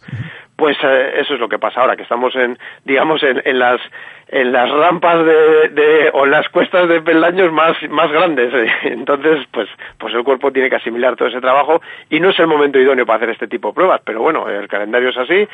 Pues 0.55 0.77
eh, 0.81 1.15
eso 1.17 1.33
es 1.33 1.39
lo 1.39 1.49
que 1.49 1.59
pasa 1.59 1.81
ahora, 1.81 1.97
que 1.97 2.03
estamos 2.03 2.33
en, 2.35 2.57
digamos, 2.85 3.21
en, 3.23 3.59
las 3.59 3.81
en 4.29 4.53
las 4.53 4.69
rampas 4.71 5.25
de, 5.25 5.69
de, 5.69 6.09
o 6.13 6.23
en 6.23 6.31
las 6.31 6.47
cuestas 6.47 6.87
de 6.87 7.01
peldaños 7.01 7.51
más, 7.51 7.75
más 7.89 8.09
grandes. 8.09 8.53
Entonces, 8.83 9.45
pues, 9.51 9.67
pues 9.97 10.13
el 10.13 10.23
cuerpo 10.23 10.53
tiene 10.53 10.69
que 10.69 10.77
asimilar 10.77 11.17
todo 11.17 11.27
ese 11.27 11.41
trabajo 11.41 11.81
y 12.09 12.21
no 12.21 12.29
es 12.29 12.39
el 12.39 12.47
momento 12.47 12.79
idóneo 12.79 13.05
para 13.05 13.17
hacer 13.17 13.29
este 13.31 13.47
tipo 13.47 13.69
de 13.69 13.73
pruebas, 13.73 14.01
pero 14.05 14.21
bueno, 14.21 14.47
el 14.47 14.69
calendario 14.69 15.09
es 15.09 15.17
así, 15.17 15.47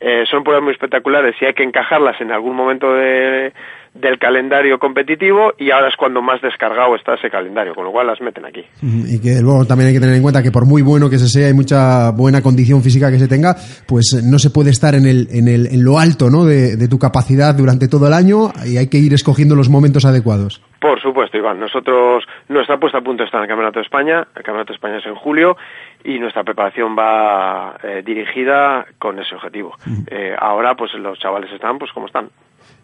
eh, 0.00 0.24
son 0.30 0.42
pruebas 0.42 0.64
muy 0.64 0.72
espectaculares 0.72 1.34
y 1.40 1.44
hay 1.44 1.54
que 1.54 1.62
encajarlas 1.62 2.20
en 2.20 2.32
algún 2.32 2.56
momento 2.56 2.92
de, 2.92 3.52
del 3.94 4.18
calendario 4.18 4.78
competitivo 4.78 5.52
y 5.58 5.70
ahora 5.70 5.88
es 5.88 5.96
cuando 5.96 6.22
más 6.22 6.40
descargado 6.40 6.96
está 6.96 7.14
ese 7.14 7.28
calendario, 7.28 7.74
con 7.74 7.84
lo 7.84 7.92
cual 7.92 8.06
las 8.06 8.20
meten 8.20 8.44
aquí. 8.46 8.64
Y 8.82 9.20
que 9.20 9.42
luego 9.42 9.64
también 9.66 9.88
hay 9.88 9.94
que 9.94 10.00
tener 10.00 10.16
en 10.16 10.22
cuenta 10.22 10.42
que 10.42 10.50
por 10.50 10.66
muy 10.66 10.82
bueno 10.82 11.10
que 11.10 11.18
se 11.18 11.28
sea 11.28 11.50
y 11.50 11.54
mucha 11.54 12.10
buena 12.12 12.42
condición 12.42 12.82
física 12.82 13.10
que 13.10 13.18
se 13.18 13.28
tenga, 13.28 13.54
pues 13.86 14.22
no 14.24 14.38
se 14.38 14.50
puede 14.50 14.70
estar 14.70 14.94
en, 14.94 15.06
el, 15.06 15.28
en, 15.30 15.46
el, 15.46 15.66
en 15.66 15.84
lo 15.84 15.98
alto 15.98 16.30
¿no? 16.30 16.44
de, 16.44 16.76
de 16.76 16.88
tu 16.88 16.98
capacidad 16.98 17.54
durante 17.54 17.86
todo 17.88 18.06
el 18.06 18.14
año 18.14 18.50
y 18.64 18.78
hay 18.78 18.88
que 18.88 18.98
ir 18.98 19.12
escogiendo 19.12 19.54
los 19.54 19.68
momentos 19.68 20.04
adecuados. 20.04 20.62
Por 20.80 21.00
supuesto, 21.00 21.38
Iván. 21.38 21.60
Nosotros, 21.60 22.24
nuestra 22.48 22.76
puesta 22.76 22.98
a 22.98 23.02
punto 23.02 23.22
está 23.22 23.36
en 23.36 23.44
el 23.44 23.48
Campeonato 23.48 23.78
de 23.78 23.84
España. 23.84 24.26
El 24.34 24.42
Campeonato 24.42 24.72
de 24.72 24.74
España 24.74 24.98
es 24.98 25.06
en 25.06 25.14
julio 25.14 25.56
y 26.04 26.18
nuestra 26.18 26.44
preparación 26.44 26.96
va 26.96 27.76
eh, 27.82 28.02
dirigida 28.04 28.86
con 28.98 29.18
ese 29.18 29.34
objetivo. 29.34 29.76
Eh, 30.10 30.34
ahora, 30.38 30.74
pues 30.74 30.92
los 30.94 31.18
chavales 31.18 31.50
están, 31.52 31.78
pues 31.78 31.92
como 31.92 32.06
están 32.06 32.30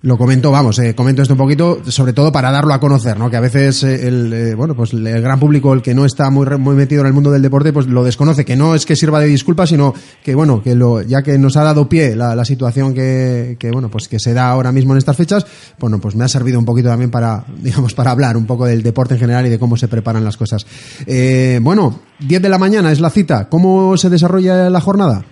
lo 0.00 0.16
comento, 0.16 0.52
vamos, 0.52 0.78
eh, 0.78 0.94
comento 0.94 1.22
esto 1.22 1.34
un 1.34 1.38
poquito, 1.38 1.80
sobre 1.88 2.12
todo 2.12 2.30
para 2.30 2.52
darlo 2.52 2.72
a 2.72 2.78
conocer, 2.78 3.18
¿no? 3.18 3.30
Que 3.30 3.36
a 3.36 3.40
veces 3.40 3.82
eh, 3.82 4.06
el, 4.06 4.32
eh, 4.32 4.54
bueno, 4.54 4.76
pues 4.76 4.92
el 4.92 5.20
gran 5.20 5.40
público, 5.40 5.72
el 5.72 5.82
que 5.82 5.92
no 5.92 6.04
está 6.04 6.30
muy, 6.30 6.46
muy 6.58 6.76
metido 6.76 7.00
en 7.00 7.08
el 7.08 7.12
mundo 7.12 7.32
del 7.32 7.42
deporte, 7.42 7.72
pues 7.72 7.86
lo 7.86 8.04
desconoce, 8.04 8.44
que 8.44 8.54
no 8.54 8.76
es 8.76 8.86
que 8.86 8.94
sirva 8.94 9.18
de 9.18 9.26
disculpa, 9.26 9.66
sino 9.66 9.92
que, 10.22 10.36
bueno, 10.36 10.62
que 10.62 10.76
lo, 10.76 11.02
ya 11.02 11.22
que 11.22 11.36
nos 11.36 11.56
ha 11.56 11.64
dado 11.64 11.88
pie 11.88 12.14
la, 12.14 12.36
la 12.36 12.44
situación 12.44 12.94
que, 12.94 13.56
que, 13.58 13.72
bueno, 13.72 13.90
pues 13.90 14.06
que 14.06 14.20
se 14.20 14.34
da 14.34 14.50
ahora 14.50 14.70
mismo 14.70 14.92
en 14.92 14.98
estas 14.98 15.16
fechas, 15.16 15.44
bueno, 15.80 16.00
pues 16.00 16.14
me 16.14 16.24
ha 16.24 16.28
servido 16.28 16.60
un 16.60 16.64
poquito 16.64 16.88
también 16.88 17.10
para, 17.10 17.44
digamos, 17.60 17.94
para 17.94 18.12
hablar 18.12 18.36
un 18.36 18.46
poco 18.46 18.66
del 18.66 18.84
deporte 18.84 19.14
en 19.14 19.20
general 19.20 19.46
y 19.46 19.50
de 19.50 19.58
cómo 19.58 19.76
se 19.76 19.88
preparan 19.88 20.22
las 20.22 20.36
cosas. 20.36 20.64
Eh, 21.06 21.58
bueno, 21.60 22.00
10 22.20 22.40
de 22.40 22.48
la 22.48 22.58
mañana 22.58 22.92
es 22.92 23.00
la 23.00 23.10
cita. 23.10 23.48
¿Cómo 23.48 23.96
se 23.96 24.10
desarrolla 24.10 24.70
la 24.70 24.80
jornada? 24.80 25.24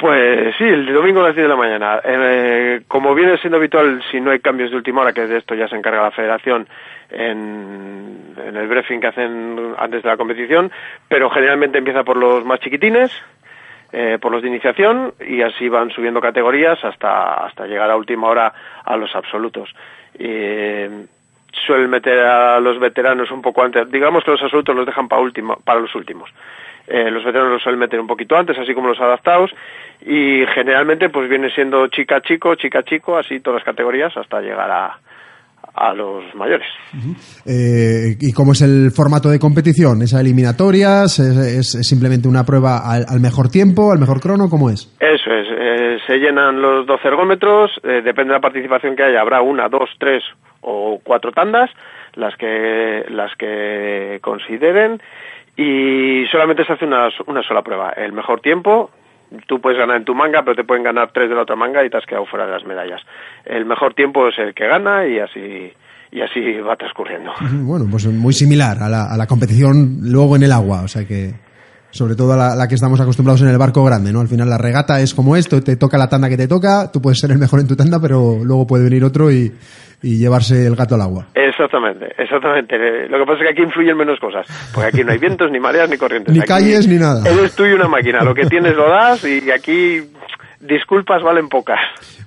Pues 0.00 0.56
sí, 0.56 0.64
el 0.64 0.86
domingo 0.86 1.20
a 1.20 1.24
las 1.24 1.34
10 1.34 1.44
de 1.44 1.48
la 1.48 1.56
mañana. 1.56 2.00
Eh, 2.02 2.80
como 2.88 3.14
viene 3.14 3.36
siendo 3.36 3.58
habitual, 3.58 4.02
si 4.10 4.18
no 4.18 4.30
hay 4.30 4.40
cambios 4.40 4.70
de 4.70 4.78
última 4.78 5.02
hora, 5.02 5.12
que 5.12 5.26
de 5.26 5.36
esto 5.36 5.54
ya 5.54 5.68
se 5.68 5.76
encarga 5.76 6.04
la 6.04 6.10
federación 6.10 6.66
en, 7.10 8.34
el 8.38 8.66
briefing 8.66 8.98
que 8.98 9.08
hacen 9.08 9.74
antes 9.76 10.02
de 10.02 10.08
la 10.08 10.16
competición, 10.16 10.72
pero 11.06 11.28
generalmente 11.28 11.76
empieza 11.76 12.02
por 12.02 12.16
los 12.16 12.46
más 12.46 12.60
chiquitines, 12.60 13.12
eh, 13.92 14.16
por 14.18 14.32
los 14.32 14.40
de 14.40 14.48
iniciación, 14.48 15.12
y 15.20 15.42
así 15.42 15.68
van 15.68 15.90
subiendo 15.90 16.22
categorías 16.22 16.82
hasta, 16.82 17.44
hasta 17.44 17.66
llegar 17.66 17.90
a 17.90 17.96
última 17.96 18.28
hora 18.28 18.54
a 18.82 18.96
los 18.96 19.14
absolutos. 19.14 19.68
Eh, 20.18 20.88
suelen 21.66 21.90
meter 21.90 22.20
a 22.20 22.58
los 22.58 22.78
veteranos 22.78 23.30
un 23.30 23.42
poco 23.42 23.62
antes, 23.62 23.90
digamos 23.90 24.24
que 24.24 24.30
los 24.30 24.42
absolutos 24.42 24.74
los 24.74 24.86
dejan 24.86 25.08
para, 25.08 25.20
último, 25.20 25.58
para 25.62 25.80
los 25.80 25.94
últimos. 25.94 26.30
Eh, 26.90 27.10
los 27.10 27.24
veteranos 27.24 27.52
los 27.52 27.62
suelen 27.62 27.78
meter 27.78 28.00
un 28.00 28.06
poquito 28.06 28.36
antes, 28.36 28.58
así 28.58 28.74
como 28.74 28.88
los 28.88 29.00
adaptados, 29.00 29.50
y 30.02 30.44
generalmente 30.54 31.08
pues 31.08 31.28
viene 31.28 31.50
siendo 31.50 31.86
chica 31.88 32.20
chico, 32.20 32.54
chica 32.56 32.82
chico, 32.82 33.16
así 33.16 33.40
todas 33.40 33.60
las 33.60 33.64
categorías 33.64 34.16
hasta 34.16 34.40
llegar 34.40 34.70
a, 34.70 34.98
a 35.74 35.94
los 35.94 36.34
mayores. 36.34 36.66
Eh, 37.46 38.16
¿Y 38.20 38.32
cómo 38.32 38.52
es 38.52 38.62
el 38.62 38.90
formato 38.90 39.28
de 39.28 39.38
competición? 39.38 40.02
¿Es 40.02 40.14
a 40.14 40.20
eliminatorias? 40.20 41.18
¿Es, 41.18 41.72
simplemente 41.86 42.28
una 42.28 42.44
prueba 42.44 42.80
al, 42.84 43.20
mejor 43.20 43.48
tiempo, 43.48 43.92
al 43.92 43.98
mejor 43.98 44.20
crono? 44.20 44.48
¿Cómo 44.48 44.70
es? 44.70 44.94
Eso 45.00 45.30
es. 45.30 45.46
Eh, 45.50 45.98
se 46.06 46.18
llenan 46.18 46.60
los 46.60 46.86
12 46.86 47.08
ergómetros. 47.08 47.70
Eh, 47.82 48.02
depende 48.02 48.32
de 48.32 48.38
la 48.38 48.40
participación 48.40 48.96
que 48.96 49.04
haya. 49.04 49.20
Habrá 49.20 49.42
una, 49.42 49.68
dos, 49.68 49.90
tres 49.98 50.22
o 50.60 51.00
cuatro 51.02 51.32
tandas, 51.32 51.70
las 52.14 52.36
que, 52.36 53.04
las 53.08 53.34
que 53.36 54.18
consideren. 54.20 55.00
Y 55.60 56.26
solamente 56.32 56.64
se 56.64 56.72
hace 56.72 56.86
una, 56.86 57.10
una 57.26 57.42
sola 57.42 57.60
prueba. 57.60 57.90
El 57.90 58.14
mejor 58.14 58.40
tiempo, 58.40 58.90
tú 59.46 59.60
puedes 59.60 59.78
ganar 59.78 59.98
en 59.98 60.06
tu 60.06 60.14
manga, 60.14 60.42
pero 60.42 60.56
te 60.56 60.64
pueden 60.64 60.82
ganar 60.82 61.10
tres 61.12 61.28
de 61.28 61.34
la 61.34 61.42
otra 61.42 61.54
manga 61.54 61.84
y 61.84 61.90
te 61.90 61.98
has 61.98 62.06
quedado 62.06 62.24
fuera 62.24 62.46
de 62.46 62.52
las 62.52 62.64
medallas. 62.64 63.02
El 63.44 63.66
mejor 63.66 63.92
tiempo 63.92 64.26
es 64.28 64.38
el 64.38 64.54
que 64.54 64.66
gana 64.66 65.06
y 65.06 65.18
así 65.18 65.70
y 66.12 66.20
así 66.22 66.40
va 66.60 66.76
transcurriendo. 66.76 67.32
Bueno, 67.52 67.84
pues 67.90 68.06
muy 68.06 68.32
similar 68.32 68.82
a 68.82 68.88
la, 68.88 69.12
a 69.12 69.16
la 69.18 69.26
competición 69.26 69.98
luego 70.02 70.34
en 70.36 70.44
el 70.44 70.52
agua, 70.52 70.82
o 70.82 70.88
sea 70.88 71.06
que 71.06 71.34
sobre 71.90 72.14
todo 72.14 72.32
a 72.32 72.56
la, 72.56 72.68
que 72.68 72.74
estamos 72.74 73.00
acostumbrados 73.00 73.42
en 73.42 73.48
el 73.48 73.58
barco 73.58 73.84
grande, 73.84 74.12
¿no? 74.12 74.20
Al 74.20 74.28
final 74.28 74.48
la 74.48 74.58
regata 74.58 75.00
es 75.00 75.12
como 75.12 75.36
esto, 75.36 75.62
te 75.62 75.76
toca 75.76 75.98
la 75.98 76.08
tanda 76.08 76.28
que 76.28 76.36
te 76.36 76.48
toca, 76.48 76.90
tú 76.90 77.02
puedes 77.02 77.18
ser 77.18 77.32
el 77.32 77.38
mejor 77.38 77.60
en 77.60 77.66
tu 77.66 77.76
tanda, 77.76 78.00
pero 78.00 78.38
luego 78.42 78.66
puede 78.66 78.84
venir 78.84 79.04
otro 79.04 79.30
y, 79.30 79.52
y 80.02 80.18
llevarse 80.18 80.66
el 80.66 80.76
gato 80.76 80.94
al 80.94 81.02
agua. 81.02 81.26
Exactamente, 81.34 82.06
exactamente. 82.16 82.76
Lo 83.08 83.18
que 83.18 83.24
pasa 83.24 83.38
es 83.38 83.42
que 83.42 83.50
aquí 83.50 83.62
influyen 83.62 83.96
menos 83.96 84.18
cosas, 84.18 84.46
porque 84.72 84.88
aquí 84.88 85.04
no 85.04 85.12
hay 85.12 85.18
vientos, 85.18 85.50
ni 85.50 85.60
mareas, 85.60 85.90
ni 85.90 85.96
corrientes. 85.96 86.34
Ni 86.34 86.40
calles, 86.40 86.88
ni 86.88 86.96
nada. 86.96 87.28
Eres 87.28 87.54
tú 87.54 87.66
y 87.66 87.72
una 87.72 87.88
máquina, 87.88 88.24
lo 88.24 88.34
que 88.34 88.46
tienes 88.46 88.74
lo 88.74 88.88
das 88.88 89.24
y 89.24 89.50
aquí 89.50 90.00
disculpas 90.60 91.22
valen 91.22 91.48
pocas. 91.48 91.78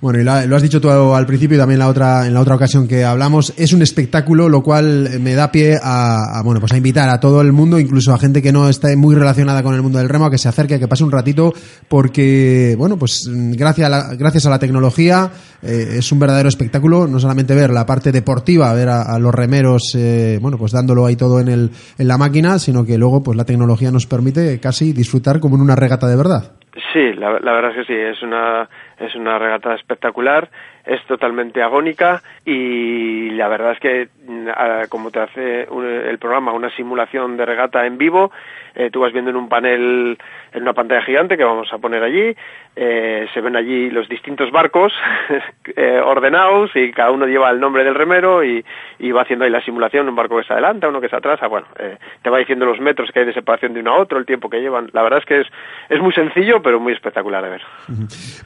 Bueno, 0.02 0.20
y 0.20 0.24
lo 0.24 0.56
has 0.56 0.62
dicho 0.62 0.82
tú 0.82 0.90
al 0.90 1.26
principio 1.26 1.56
y 1.56 1.60
también 1.60 1.80
la 1.80 1.88
otra, 1.88 2.26
en 2.26 2.34
la 2.34 2.42
otra 2.42 2.56
ocasión 2.56 2.88
que 2.88 3.06
hablamos, 3.06 3.54
es 3.58 3.74
un 3.74 3.82
espectáculo, 3.82 4.50
lo 4.50 4.64
cual 4.64 5.10
me 5.22 5.36
da 5.36 5.52
pie 5.52 5.78
a, 5.82 6.42
bueno, 6.44 6.60
pues 6.60 6.74
a 6.74 6.78
invitar 6.78 7.10
a 7.10 7.20
todo 7.20 7.42
el 7.42 7.54
mundo, 7.54 7.80
incluso 7.80 8.14
a 8.14 8.18
gente 8.18 8.42
que 8.42 8.52
no 8.52 8.68
esté 8.68 8.96
muy 8.96 9.16
relacionada 9.16 9.62
con 9.62 9.76
el 9.76 9.82
mundo 9.82 10.00
del 10.00 10.10
remo, 10.10 10.26
a 10.26 10.32
que 10.32 10.38
se 10.38 10.50
acerque, 10.50 10.76
a 10.76 10.80
que 10.80 10.88
pase 10.88 11.04
un 11.04 11.12
ratito, 11.12 11.54
porque, 11.88 12.76
bueno, 12.78 12.98
pues 12.98 13.30
gracias 13.32 13.86
a 13.88 13.90
la, 13.90 14.16
gracias 14.16 14.46
a 14.46 14.50
la 14.50 14.60
tecnología 14.60 15.30
eh, 15.62 15.96
es 16.00 16.12
un 16.12 16.20
verdadero 16.20 16.50
espectáculo, 16.50 17.08
no 17.08 17.20
solamente 17.20 17.54
ver 17.54 17.70
la 17.70 17.86
parte 17.86 18.12
deportiva, 18.12 18.74
ver 18.74 18.90
a, 18.90 19.18
los 19.20 19.34
remeros, 19.34 19.94
eh, 19.96 20.40
bueno, 20.42 20.58
pues 20.58 20.72
dándolo 20.72 21.06
ahí 21.06 21.16
todo 21.16 21.40
en, 21.40 21.48
el, 21.48 21.72
en 21.98 22.08
la 22.08 22.18
máquina, 22.18 22.58
sino 22.58 22.84
que 22.84 22.98
luego, 22.98 23.22
pues 23.22 23.38
la 23.38 23.46
tecnología 23.46 23.92
nos 23.92 24.08
permite 24.08 24.60
casi 24.60 24.92
disfrutar 24.92 25.40
como 25.40 25.56
en 25.56 25.62
una 25.62 25.76
regata 25.76 26.08
de 26.08 26.16
verdad. 26.16 26.52
Sí, 26.92 27.14
la, 27.14 27.30
verdad 27.30 27.70
es 27.72 27.76
que 27.78 27.94
sí, 27.94 27.94
es 27.94 28.22
una, 28.24 28.68
es 28.98 29.14
una 29.14 29.38
regata 29.38 29.76
espectacular, 29.76 30.50
es 30.86 31.04
totalmente 31.06 31.62
agónica 31.62 32.22
y 32.46 33.30
la 33.32 33.48
verdad 33.48 33.74
es 33.74 33.80
que 33.80 34.10
mm, 34.28 34.88
como 34.90 35.12
te 35.12 35.20
hace 35.20 35.64
el 35.64 36.18
programa 36.20 36.54
una 36.54 36.70
simulación 36.76 37.38
de 37.38 37.46
regata 37.46 37.86
en 37.86 37.98
vivo, 37.98 38.32
eh, 38.76 38.90
tú 38.92 39.02
vas 39.02 39.14
viendo 39.14 39.30
en 39.30 39.38
un 39.38 39.50
panel, 39.50 40.18
en 40.52 40.62
una 40.62 40.74
pantalla 40.74 41.04
gigante 41.04 41.38
que 41.38 41.44
vamos 41.44 41.72
a 41.72 41.78
poner 41.78 42.04
allí, 42.04 42.36
eh, 42.76 43.28
se 43.34 43.42
ven 43.42 43.56
allí 43.56 43.92
los 43.92 44.10
distintos 44.10 44.52
barcos 44.52 44.92
eh, 45.76 46.00
ordenados 46.04 46.72
y 46.74 46.92
cada 46.92 47.12
uno 47.12 47.28
lleva 47.28 47.52
el 47.52 47.60
nombre 47.60 47.84
del 47.84 47.94
remero 47.94 48.44
y, 48.44 48.66
y, 48.98 49.12
va 49.12 49.22
haciendo 49.22 49.46
ahí 49.46 49.52
la 49.52 49.64
simulación, 49.64 50.10
un 50.10 50.16
barco 50.16 50.36
que 50.36 50.42
está 50.42 50.56
adelante, 50.56 50.88
uno 50.88 51.00
que 51.00 51.06
está 51.06 51.18
atrás, 51.18 51.40
ah, 51.44 51.48
bueno, 51.48 51.68
eh, 51.78 51.98
te 52.24 52.30
va 52.32 52.40
diciendo 52.40 52.66
los 52.66 52.80
metros 52.80 53.12
que 53.14 53.20
hay 53.20 53.26
de 53.28 53.34
separación 53.34 53.76
de 53.76 53.82
uno 53.82 53.92
a 53.92 54.02
otro, 54.02 54.18
el 54.18 54.26
tiempo 54.26 54.50
que 54.50 54.60
llevan. 54.60 54.90
La 54.92 55.04
verdad 55.04 55.20
es 55.20 55.26
que 55.26 55.42
es, 55.42 55.48
es 55.90 56.02
muy 56.02 56.14
sencillo, 56.14 56.64
pero 56.64 56.80
muy 56.80 56.94
espectacular 56.94 57.44
de 57.44 57.50
ver. 57.52 57.62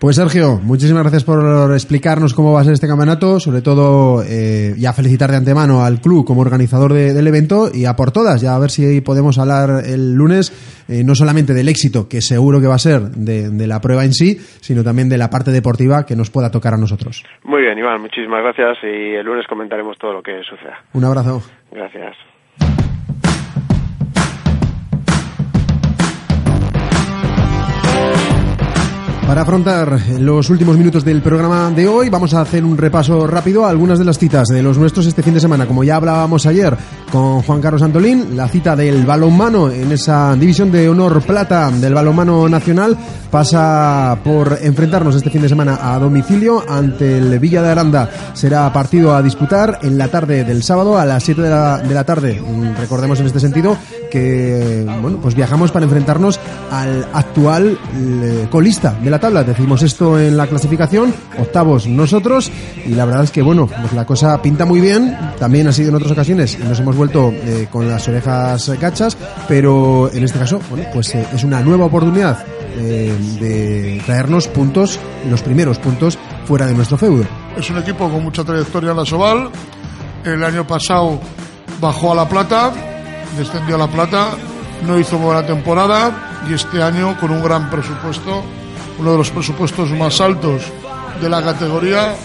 Pues 0.02 0.18
Sergio, 0.18 0.60
muchísimas 0.62 1.04
gracias 1.04 1.24
por 1.24 1.72
explicarnos 1.72 2.27
cómo 2.34 2.54
va 2.54 2.62
a 2.62 2.64
ser 2.64 2.74
este 2.74 2.88
campeonato, 2.88 3.40
sobre 3.40 3.62
todo 3.62 4.24
eh, 4.24 4.74
ya 4.78 4.94
felicitar 4.94 5.30
de 5.30 5.38
antemano 5.38 5.84
al 5.84 6.00
club 6.00 6.26
como 6.26 6.42
organizador 6.42 6.94
del 6.94 7.28
evento 7.28 7.70
y 7.74 7.86
a 7.86 7.96
por 7.96 8.12
todas, 8.12 8.42
ya 8.42 8.56
a 8.56 8.60
ver 8.60 8.70
si 8.70 9.02
podemos 9.02 9.38
hablar 9.40 9.84
el 9.86 10.14
lunes 10.14 10.52
eh, 10.88 11.04
no 11.04 11.16
solamente 11.16 11.54
del 11.54 11.70
éxito, 11.70 12.08
que 12.08 12.22
seguro 12.22 12.62
que 12.62 12.68
va 12.68 12.76
a 12.76 12.80
ser 12.80 13.02
de, 13.02 13.50
de 13.50 13.68
la 13.68 13.82
prueba 13.82 14.06
en 14.06 14.14
sí, 14.14 14.38
sino 14.62 14.84
también 14.84 15.10
de 15.10 15.18
la 15.18 15.30
parte 15.30 15.52
deportiva 15.52 16.06
que 16.06 16.16
nos 16.16 16.30
pueda 16.30 16.52
tocar 16.52 16.74
a 16.74 16.78
nosotros. 16.78 17.24
Muy 17.44 17.62
bien, 17.62 17.78
Iván, 17.78 18.02
muchísimas 18.02 18.42
gracias 18.42 18.78
y 18.84 19.16
el 19.16 19.26
lunes 19.26 19.46
comentaremos 19.48 19.98
todo 19.98 20.14
lo 20.14 20.22
que 20.22 20.42
suceda. 20.44 20.80
Un 20.94 21.04
abrazo. 21.04 21.42
Gracias. 21.72 22.37
Para 29.28 29.42
afrontar 29.42 30.00
los 30.22 30.50
últimos 30.50 30.78
minutos 30.78 31.04
del 31.04 31.22
programa 31.22 31.70
de 31.72 31.86
hoy, 31.86 32.08
vamos 32.08 32.34
a 32.34 32.40
hacer 32.40 32.64
un 32.64 32.78
repaso 32.78 33.28
rápido 33.28 33.66
a 33.66 33.70
algunas 33.70 34.00
de 34.00 34.06
las 34.06 34.18
citas 34.18 34.48
de 34.48 34.64
los 34.64 34.78
nuestros 34.78 35.06
este 35.06 35.22
fin 35.22 35.34
de 35.34 35.42
semana. 35.42 35.68
Como 35.68 35.84
ya 35.84 35.98
hablábamos 35.98 36.46
ayer 36.46 36.78
con 37.12 37.42
Juan 37.42 37.62
Carlos 37.62 37.82
Antolín, 37.82 38.38
la 38.38 38.48
cita 38.48 38.74
del 38.74 39.06
balonmano 39.06 39.70
en 39.70 39.92
esa 39.92 40.34
división 40.36 40.72
de 40.72 40.88
honor 40.88 41.22
plata 41.24 41.70
del 41.72 41.94
balonmano 41.94 42.48
nacional 42.48 42.98
pasa 43.30 44.18
por 44.24 44.60
enfrentarnos 44.62 45.16
este 45.16 45.30
fin 45.30 45.42
de 45.42 45.50
semana 45.50 45.78
a 45.82 46.00
domicilio 46.00 46.64
ante 46.66 47.18
el 47.18 47.38
Villa 47.38 47.62
de 47.62 47.70
Aranda. 47.70 48.10
Será 48.34 48.72
partido 48.72 49.14
a 49.14 49.22
disputar 49.22 49.80
en 49.82 49.98
la 49.98 50.08
tarde 50.08 50.46
del 50.46 50.64
sábado 50.64 50.98
a 50.98 51.06
las 51.06 51.22
7 51.24 51.42
de 51.42 51.50
la, 51.50 51.80
de 51.80 51.94
la 51.94 52.06
tarde. 52.06 52.42
Recordemos 52.80 53.20
en 53.20 53.26
este 53.26 53.42
sentido 53.42 53.76
que 54.10 54.86
bueno, 55.02 55.20
pues 55.22 55.36
viajamos 55.36 55.72
para 55.72 55.84
enfrentarnos 55.84 56.40
al 56.72 57.08
actual 57.14 57.78
eh, 57.94 58.48
colista 58.50 58.98
de 59.04 59.10
la 59.10 59.17
tabla. 59.20 59.44
Decimos 59.44 59.84
esto 59.84 60.20
en 60.20 60.38
la 60.38 60.48
clasificación, 60.48 61.14
octavos 61.40 61.88
nosotros, 61.88 62.52
y 62.86 62.90
la 62.90 63.06
verdad 63.06 63.24
es 63.24 63.32
que, 63.32 63.42
bueno, 63.42 63.68
pues 63.68 63.94
la 63.94 64.06
cosa 64.06 64.42
pinta 64.42 64.66
muy 64.66 64.82
bien. 64.82 65.18
También 65.40 65.68
ha 65.68 65.72
sido 65.72 65.90
en 65.90 65.96
otras 65.96 66.12
ocasiones, 66.12 66.60
nos 66.60 66.80
hemos 66.80 66.96
vuelto 66.96 67.32
eh, 67.32 67.68
con 67.72 67.88
las 67.88 68.08
orejas 68.08 68.72
cachas, 68.80 69.18
pero 69.48 70.12
en 70.14 70.24
este 70.24 70.40
caso, 70.40 70.60
bueno, 70.70 70.86
pues 70.94 71.16
eh, 71.16 71.28
es 71.34 71.44
una 71.44 71.62
nueva 71.62 71.86
oportunidad 71.86 72.44
eh, 72.78 73.12
de 73.40 74.02
traernos 74.06 74.48
puntos, 74.48 75.00
los 75.30 75.42
primeros 75.42 75.80
puntos 75.80 76.18
fuera 76.46 76.66
de 76.68 76.74
nuestro 76.74 76.98
feudo. 76.98 77.26
Es 77.58 77.70
un 77.70 77.78
equipo 77.80 78.10
con 78.10 78.24
mucha 78.24 78.44
trayectoria 78.44 78.92
en 78.92 78.98
la 78.98 79.06
Soval. 79.06 79.50
El 80.24 80.44
año 80.44 80.66
pasado 80.68 81.20
bajó 81.82 82.12
a 82.12 82.16
La 82.16 82.30
Plata, 82.30 82.72
descendió 83.38 83.76
a 83.76 83.80
La 83.80 83.88
Plata, 83.88 84.30
no 84.86 85.00
hizo 85.00 85.18
buena 85.18 85.46
temporada 85.46 86.42
y 86.48 86.54
este 86.54 86.82
año 86.82 87.18
con 87.20 87.32
un 87.32 87.44
gran 87.44 87.70
presupuesto 87.70 88.44
uno 89.00 89.12
de 89.12 89.18
los 89.18 89.30
presupuestos 89.32 89.92
más 89.92 90.20
altos 90.22 90.64
de 91.22 91.30
la 91.30 91.44
categoría, 91.44 92.16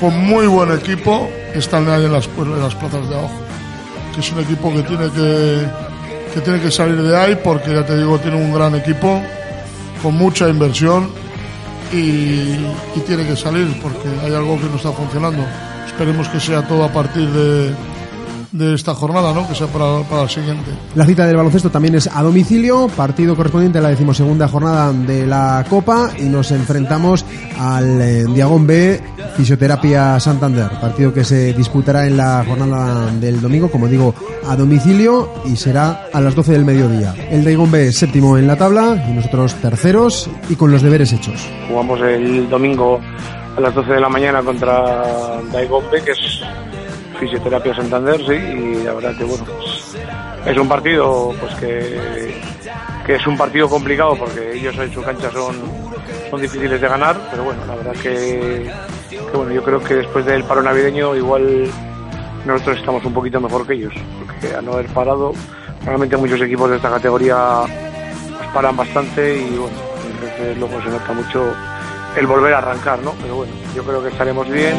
con 0.00 0.16
muy 0.24 0.46
buen 0.46 0.72
equipo, 0.72 1.28
están 1.54 1.88
ahí 1.88 2.04
en 2.04 2.12
las, 2.12 2.26
plazas 2.26 3.08
de 3.08 3.14
abajo. 3.14 3.40
Que 4.14 4.20
es 4.20 4.32
un 4.32 4.40
equipo 4.40 4.72
que 4.72 4.82
tiene 4.82 5.10
que, 5.10 5.66
que 6.34 6.40
tiene 6.40 6.60
que 6.60 6.70
salir 6.70 7.00
de 7.02 7.16
ahí 7.16 7.38
porque, 7.42 7.72
ya 7.72 7.84
te 7.84 7.96
digo, 7.96 8.18
tiene 8.18 8.36
un 8.36 8.52
gran 8.52 8.74
equipo, 8.74 9.22
con 10.02 10.14
mucha 10.16 10.48
inversión 10.48 11.10
y 11.92 12.56
tiene 13.06 13.26
que 13.26 13.36
salir 13.36 13.78
porque 13.82 14.08
hay 14.24 14.34
algo 14.34 14.58
que 14.58 14.66
no 14.66 14.76
está 14.76 14.92
funcionando. 14.92 15.44
Esperemos 15.86 16.28
que 16.28 16.40
sea 16.40 16.66
todo 16.66 16.84
a 16.84 16.92
partir 16.92 17.28
de, 17.28 17.74
de 18.52 18.74
esta 18.74 18.94
jornada, 18.94 19.32
¿no? 19.32 19.48
que 19.48 19.54
sea 19.54 19.66
para, 19.66 20.02
para 20.02 20.22
el 20.22 20.28
siguiente. 20.28 20.70
La 20.94 21.04
cita 21.06 21.26
del 21.26 21.36
baloncesto 21.36 21.70
también 21.70 21.94
es 21.94 22.08
a 22.12 22.22
domicilio, 22.22 22.88
partido 22.88 23.34
correspondiente 23.34 23.78
a 23.78 23.82
la 23.82 23.88
decimosegunda 23.88 24.46
jornada 24.46 24.92
de 24.92 25.26
la 25.26 25.64
Copa 25.68 26.10
y 26.18 26.24
nos 26.24 26.50
enfrentamos 26.50 27.24
al 27.58 28.00
eh, 28.00 28.24
Diagón 28.34 28.66
B 28.66 29.00
Fisioterapia 29.36 30.20
Santander, 30.20 30.68
partido 30.80 31.12
que 31.12 31.24
se 31.24 31.54
disputará 31.54 32.06
en 32.06 32.18
la 32.18 32.44
jornada 32.46 33.10
del 33.12 33.40
domingo, 33.40 33.70
como 33.70 33.88
digo, 33.88 34.14
a 34.46 34.54
domicilio 34.56 35.30
y 35.46 35.56
será 35.56 36.06
a 36.12 36.20
las 36.20 36.34
12 36.34 36.52
del 36.52 36.64
mediodía. 36.64 37.14
El 37.30 37.44
Diagón 37.44 37.70
B 37.70 37.88
es 37.88 37.98
séptimo 37.98 38.36
en 38.36 38.46
la 38.46 38.56
tabla 38.56 39.02
y 39.08 39.12
nosotros 39.12 39.54
terceros 39.56 40.28
y 40.50 40.56
con 40.56 40.70
los 40.70 40.82
deberes 40.82 41.12
hechos. 41.12 41.48
Jugamos 41.68 42.00
el 42.02 42.48
domingo 42.50 43.00
a 43.56 43.60
las 43.60 43.74
12 43.74 43.92
de 43.92 44.00
la 44.00 44.08
mañana 44.08 44.42
contra 44.42 45.40
Daigón 45.52 45.84
B, 45.90 46.02
que 46.02 46.12
es 46.12 46.42
Fisioterapia 47.22 47.72
Santander, 47.72 48.18
sí, 48.26 48.32
y 48.32 48.82
la 48.82 48.94
verdad 48.94 49.16
que 49.16 49.22
bueno, 49.22 49.44
pues, 49.44 49.96
es 50.44 50.58
un 50.58 50.68
partido 50.68 51.32
pues 51.38 51.54
que, 51.54 52.34
que 53.06 53.14
es 53.14 53.24
un 53.28 53.38
partido 53.38 53.68
complicado 53.68 54.16
porque 54.16 54.54
ellos 54.54 54.76
en 54.76 54.92
su 54.92 55.00
cancha 55.02 55.30
son, 55.30 55.54
son 56.28 56.40
difíciles 56.40 56.80
de 56.80 56.88
ganar, 56.88 57.16
pero 57.30 57.44
bueno, 57.44 57.64
la 57.64 57.76
verdad 57.76 57.92
que, 58.02 58.68
bueno, 59.32 59.52
yo 59.52 59.62
creo 59.62 59.80
que 59.80 59.94
después 59.94 60.26
del 60.26 60.42
paro 60.42 60.64
navideño 60.64 61.14
igual 61.14 61.70
nosotros 62.44 62.78
estamos 62.78 63.04
un 63.04 63.14
poquito 63.14 63.40
mejor 63.40 63.64
que 63.68 63.74
ellos, 63.74 63.94
porque 64.18 64.56
a 64.56 64.60
no 64.60 64.72
haber 64.72 64.86
parado, 64.86 65.32
realmente 65.84 66.16
muchos 66.16 66.40
equipos 66.40 66.70
de 66.70 66.76
esta 66.76 66.90
categoría 66.90 67.60
pues, 68.36 68.48
paran 68.52 68.76
bastante 68.76 69.36
y 69.36 69.58
bueno, 69.58 69.76
entonces 70.10 70.58
luego 70.58 70.82
se 70.82 70.88
nota 70.88 71.12
mucho 71.12 71.54
el 72.16 72.26
volver 72.26 72.54
a 72.54 72.58
arrancar, 72.58 72.98
¿no? 73.00 73.14
Pero 73.22 73.36
bueno, 73.36 73.52
yo 73.74 73.82
creo 73.82 74.02
que 74.02 74.08
estaremos 74.08 74.48
bien. 74.48 74.74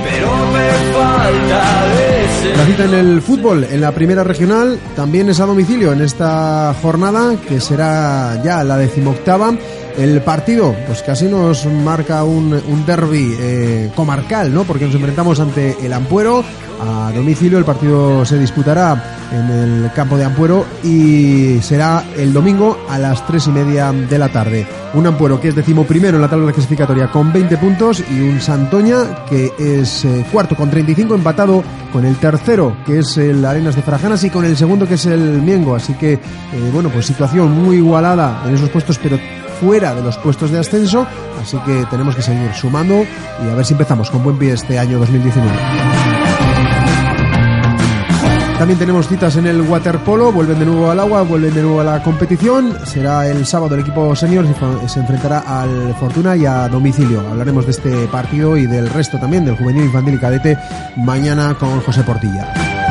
La 2.56 2.66
cita 2.66 2.86
en 2.86 2.94
el 2.94 3.22
fútbol, 3.22 3.64
en 3.64 3.82
la 3.82 3.92
primera 3.92 4.24
regional, 4.24 4.80
también 4.96 5.30
es 5.30 5.40
a 5.40 5.46
domicilio 5.46 5.94
en 5.94 6.02
esta 6.02 6.74
jornada, 6.82 7.36
que 7.48 7.60
será 7.60 8.42
ya 8.44 8.64
la 8.64 8.78
decimoctava 8.78 9.54
el 9.98 10.22
partido, 10.22 10.76
pues 10.88 11.02
casi 11.04 11.26
nos 11.26 11.66
marca 11.66 12.24
un, 12.24 12.54
un 12.54 12.86
derby 12.86 13.36
eh, 13.40 13.92
comarcal, 13.96 14.54
¿no? 14.54 14.64
Porque 14.64 14.86
nos 14.86 14.96
enfrentamos 14.96 15.40
ante 15.40 15.78
el 15.86 15.94
Ampuero 15.94 16.44
a 16.82 17.12
domicilio. 17.14 17.58
El 17.58 17.66
partido 17.66 18.26
se 18.26 18.38
disputará 18.40 19.28
en 19.32 19.50
el 19.50 19.92
campo 19.94 20.18
de 20.18 20.26
Ampuero 20.26 20.66
y 20.84 21.60
será 21.62 22.04
el 22.18 22.34
domingo 22.34 22.78
a 22.90 23.00
las 23.00 23.26
tres 23.26 23.48
y 23.48 23.52
media 23.52 23.92
de 23.92 24.18
la 24.18 24.30
tarde. 24.30 24.68
Un 24.94 25.08
Ampuero 25.08 25.40
que 25.40 25.50
es 25.50 25.56
decimoprimero 25.56 26.18
en 26.18 26.22
la 26.22 26.30
tabla 26.30 26.52
clasificatoria 26.52 27.10
con 27.10 27.32
20 27.32 27.58
puntos 27.58 28.04
y 28.12 28.20
un 28.22 28.40
Santoña 28.40 29.26
que 29.26 29.52
es 29.58 30.06
eh, 30.06 30.26
cuarto 30.32 30.56
con 30.56 30.70
35 30.70 31.16
empatado 31.16 31.64
con 31.92 32.06
el 32.06 32.18
tercero 32.18 32.78
que 32.86 33.00
es 33.00 33.18
el 33.18 33.44
Arenas 33.46 33.76
de 33.76 33.82
Farajanas 33.82 34.24
y 34.24 34.30
con 34.30 34.46
el 34.46 34.56
segundo 34.58 34.88
que 34.88 34.96
es 34.96 35.06
el 35.06 35.42
Miengo. 35.42 35.76
Así 35.76 35.94
que, 35.94 36.14
eh, 36.14 36.20
bueno, 36.72 36.90
pues 36.90 37.06
situación 37.06 37.52
muy 37.52 37.78
igualada 37.78 38.44
en 38.48 38.56
esos 38.56 38.70
puestos, 38.70 39.00
pero 39.02 39.18
fuera 39.64 39.96
de 39.96 40.02
los 40.02 40.18
puestos 40.18 40.52
de 40.52 40.60
ascenso, 40.60 41.08
así 41.42 41.58
que 41.60 41.86
tenemos 41.90 42.16
que 42.18 42.22
seguir 42.22 42.54
sumando 42.54 43.06
y 43.44 43.50
a 43.50 43.56
ver 43.56 43.66
si 43.66 43.74
empezamos 43.74 44.12
con 44.12 44.22
buen 44.22 44.38
pie 44.38 44.52
este 44.52 44.78
año 44.78 45.00
2019. 45.00 45.50
También 48.60 48.78
tenemos 48.78 49.08
citas 49.08 49.38
en 49.38 49.48
el 49.48 49.62
waterpolo, 49.62 50.34
vuelven 50.34 50.60
de 50.60 50.66
nuevo 50.66 50.92
al 50.92 51.00
agua, 51.00 51.22
vuelven 51.24 51.54
de 51.54 51.62
nuevo 51.62 51.80
a 51.80 51.84
la 51.86 52.04
competición. 52.04 52.78
Será 52.86 53.26
el 53.28 53.46
sábado 53.46 53.76
el 53.76 53.82
equipo 53.82 54.16
senior 54.16 54.46
se 54.88 55.00
enfrentará 55.00 55.40
al 55.40 55.96
Fortuna 55.96 56.36
y 56.36 56.46
a 56.46 56.68
domicilio. 56.68 57.22
Hablaremos 57.22 57.66
de 57.66 57.72
este 57.72 58.08
partido 58.08 58.58
y 58.58 58.68
del 58.68 58.90
resto 58.90 59.18
también, 59.18 59.46
del 59.46 59.56
juvenil, 59.56 59.86
infantil 59.86 60.16
y 60.16 60.18
cadete, 60.18 60.58
mañana 60.98 61.56
con 61.56 61.80
José 61.82 62.04
Portilla. 62.04 62.83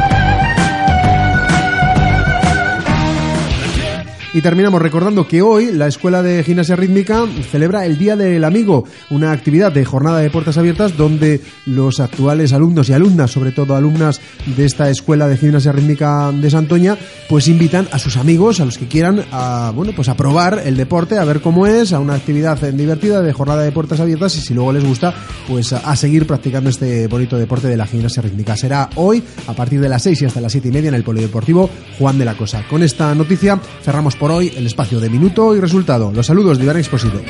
Y 4.34 4.40
terminamos 4.40 4.80
recordando 4.80 5.28
que 5.28 5.42
hoy 5.42 5.72
la 5.72 5.88
Escuela 5.88 6.22
de 6.22 6.42
Gimnasia 6.42 6.74
Rítmica 6.74 7.26
celebra 7.50 7.84
el 7.84 7.98
Día 7.98 8.16
del 8.16 8.44
Amigo, 8.44 8.84
una 9.10 9.30
actividad 9.30 9.70
de 9.72 9.84
jornada 9.84 10.20
de 10.20 10.30
puertas 10.30 10.56
abiertas 10.56 10.96
donde 10.96 11.42
los 11.66 12.00
actuales 12.00 12.54
alumnos 12.54 12.88
y 12.88 12.94
alumnas, 12.94 13.30
sobre 13.30 13.52
todo 13.52 13.76
alumnas 13.76 14.22
de 14.56 14.64
esta 14.64 14.88
Escuela 14.88 15.28
de 15.28 15.36
Gimnasia 15.36 15.72
Rítmica 15.72 16.32
de 16.32 16.50
Santoña, 16.50 16.96
pues 17.28 17.46
invitan 17.46 17.86
a 17.92 17.98
sus 17.98 18.16
amigos, 18.16 18.60
a 18.60 18.64
los 18.64 18.78
que 18.78 18.88
quieran, 18.88 19.22
a, 19.32 19.70
bueno, 19.74 19.92
pues 19.94 20.08
a 20.08 20.16
probar 20.16 20.62
el 20.64 20.78
deporte, 20.78 21.18
a 21.18 21.24
ver 21.24 21.42
cómo 21.42 21.66
es, 21.66 21.92
a 21.92 22.00
una 22.00 22.14
actividad 22.14 22.58
divertida 22.58 23.20
de 23.20 23.34
jornada 23.34 23.62
de 23.62 23.70
puertas 23.70 24.00
abiertas 24.00 24.34
y 24.38 24.40
si 24.40 24.54
luego 24.54 24.72
les 24.72 24.82
gusta, 24.84 25.14
pues 25.46 25.74
a, 25.74 25.94
seguir 25.94 26.26
practicando 26.26 26.70
este 26.70 27.06
bonito 27.06 27.36
deporte 27.36 27.68
de 27.68 27.76
la 27.76 27.86
gimnasia 27.86 28.22
rítmica. 28.22 28.56
Será 28.56 28.88
hoy 28.96 29.22
a 29.46 29.52
partir 29.52 29.78
de 29.78 29.90
las 29.90 30.02
6 30.04 30.22
y 30.22 30.24
hasta 30.24 30.40
las 30.40 30.52
7 30.52 30.68
y 30.68 30.72
media 30.72 30.88
en 30.88 30.94
el 30.94 31.04
Polideportivo 31.04 31.68
Juan 31.98 32.16
de 32.16 32.24
la 32.24 32.34
Cosa. 32.34 32.64
Con 32.70 32.82
esta 32.82 33.14
noticia 33.14 33.60
cerramos 33.84 34.16
por 34.22 34.30
hoy 34.30 34.52
el 34.54 34.64
espacio 34.66 35.00
de 35.00 35.10
minuto 35.10 35.56
y 35.56 35.58
resultado. 35.58 36.12
Los 36.12 36.26
saludos 36.26 36.56
de 36.56 36.62
Iván 36.62 36.76
Exposito. 36.76 37.20